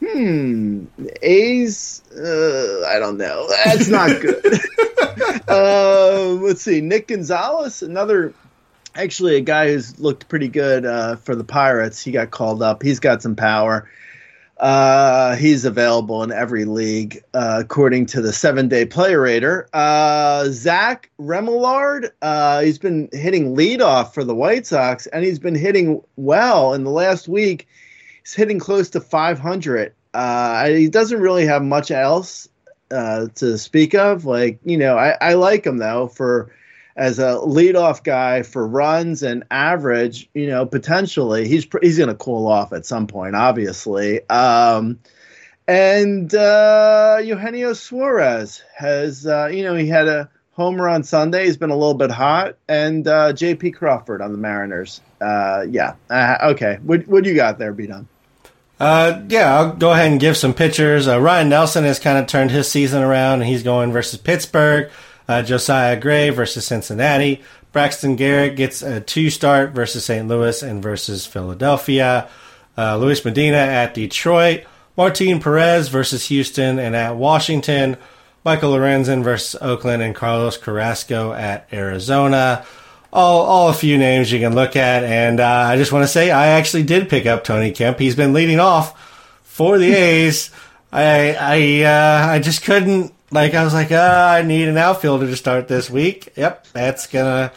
[0.05, 0.85] hmm,
[1.23, 4.61] A's, uh, I don't know, that's not good.
[5.49, 8.35] uh, let's see, Nick Gonzalez, another
[8.95, 12.03] actually a guy who's looked pretty good uh, for the Pirates.
[12.03, 12.83] He got called up.
[12.83, 13.89] He's got some power.
[14.59, 19.69] Uh, he's available in every league, uh, according to the seven day play rater.
[19.73, 25.57] Uh, Zach Remillard, uh, he's been hitting leadoff for the White Sox, and he's been
[25.57, 27.67] hitting well in the last week.
[28.23, 29.95] He's hitting close to 500.
[30.15, 32.49] Uh, he doesn't really have much else
[32.91, 34.25] uh, to speak of.
[34.25, 36.53] Like you know, I, I like him though for
[36.95, 40.29] as a leadoff guy for runs and average.
[40.35, 44.29] You know, potentially he's he's going to cool off at some point, obviously.
[44.29, 44.99] Um,
[45.69, 51.45] and uh, Eugenio Suarez has, uh, you know, he had a homer on Sunday.
[51.45, 53.71] He's been a little bit hot, and uh, J.P.
[53.73, 55.01] Crawford on the Mariners.
[55.21, 56.79] Uh, yeah, uh, okay.
[56.83, 58.09] What what do you got there, B Done?
[58.83, 61.07] Uh, yeah, I'll go ahead and give some pictures.
[61.07, 64.91] Uh, Ryne Nelson has kind of turned his season around, and he's going versus Pittsburgh.
[65.29, 67.45] Uh, Josiah Gray versus Cincinnati.
[67.71, 70.27] Braxton Garrett gets a two start versus St.
[70.27, 72.29] Louis and versus Philadelphia.
[72.77, 74.65] Uh, Luis Medina at Detroit.
[74.97, 77.97] Martin Perez versus Houston and at Washington.
[78.45, 82.67] Michael Lorenzen versus Oakland and Carlos Carrasco at Arizona.
[83.13, 85.05] All, all a few names you can look at.
[85.05, 87.99] And uh, I just want to say I actually did pick up Tony Kemp.
[87.99, 88.99] He's been leading off
[89.43, 90.51] for the A's.
[90.93, 95.27] I I uh, I just couldn't like I was like uh, I need an outfielder
[95.27, 96.33] to start this week.
[96.37, 97.53] Yep, that's gonna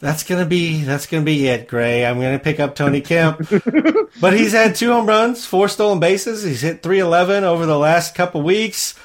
[0.00, 2.04] that's gonna be that's gonna be it, Grey.
[2.04, 3.46] I'm gonna pick up Tony Kemp,
[4.20, 6.42] but he's had two home runs, four stolen bases.
[6.42, 8.98] He's hit 311 over the last couple weeks,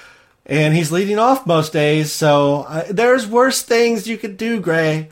[0.45, 2.11] and he's leading off most days.
[2.11, 5.09] So uh, there's worse things you could do, Grey.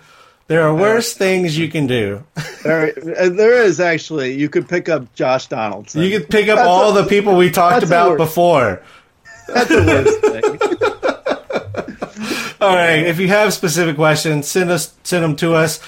[0.48, 2.24] There are worse things you can do.
[2.64, 4.36] there, uh, there is actually.
[4.36, 6.04] You could pick up Josh Donaldson.
[6.04, 8.84] You could pick up that's all a, the people we talked about before.
[9.48, 10.44] That's the worst thing.
[12.62, 13.06] All right.
[13.06, 15.80] If you have specific questions, send us send them to us.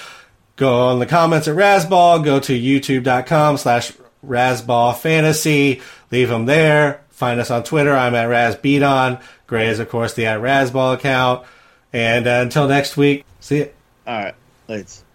[0.56, 2.24] Go on the comments at Razzball.
[2.24, 3.92] Go to youtube.com slash
[4.26, 5.80] Razzball Fantasy.
[6.10, 7.02] Leave them there.
[7.10, 7.96] Find us on Twitter.
[7.96, 9.22] I'm at RazBeaton.
[9.46, 11.46] Grey is, of course, the at Razzball account.
[11.92, 13.70] And uh, until next week, see you.
[14.06, 14.34] All right.
[14.68, 15.07] Thanks.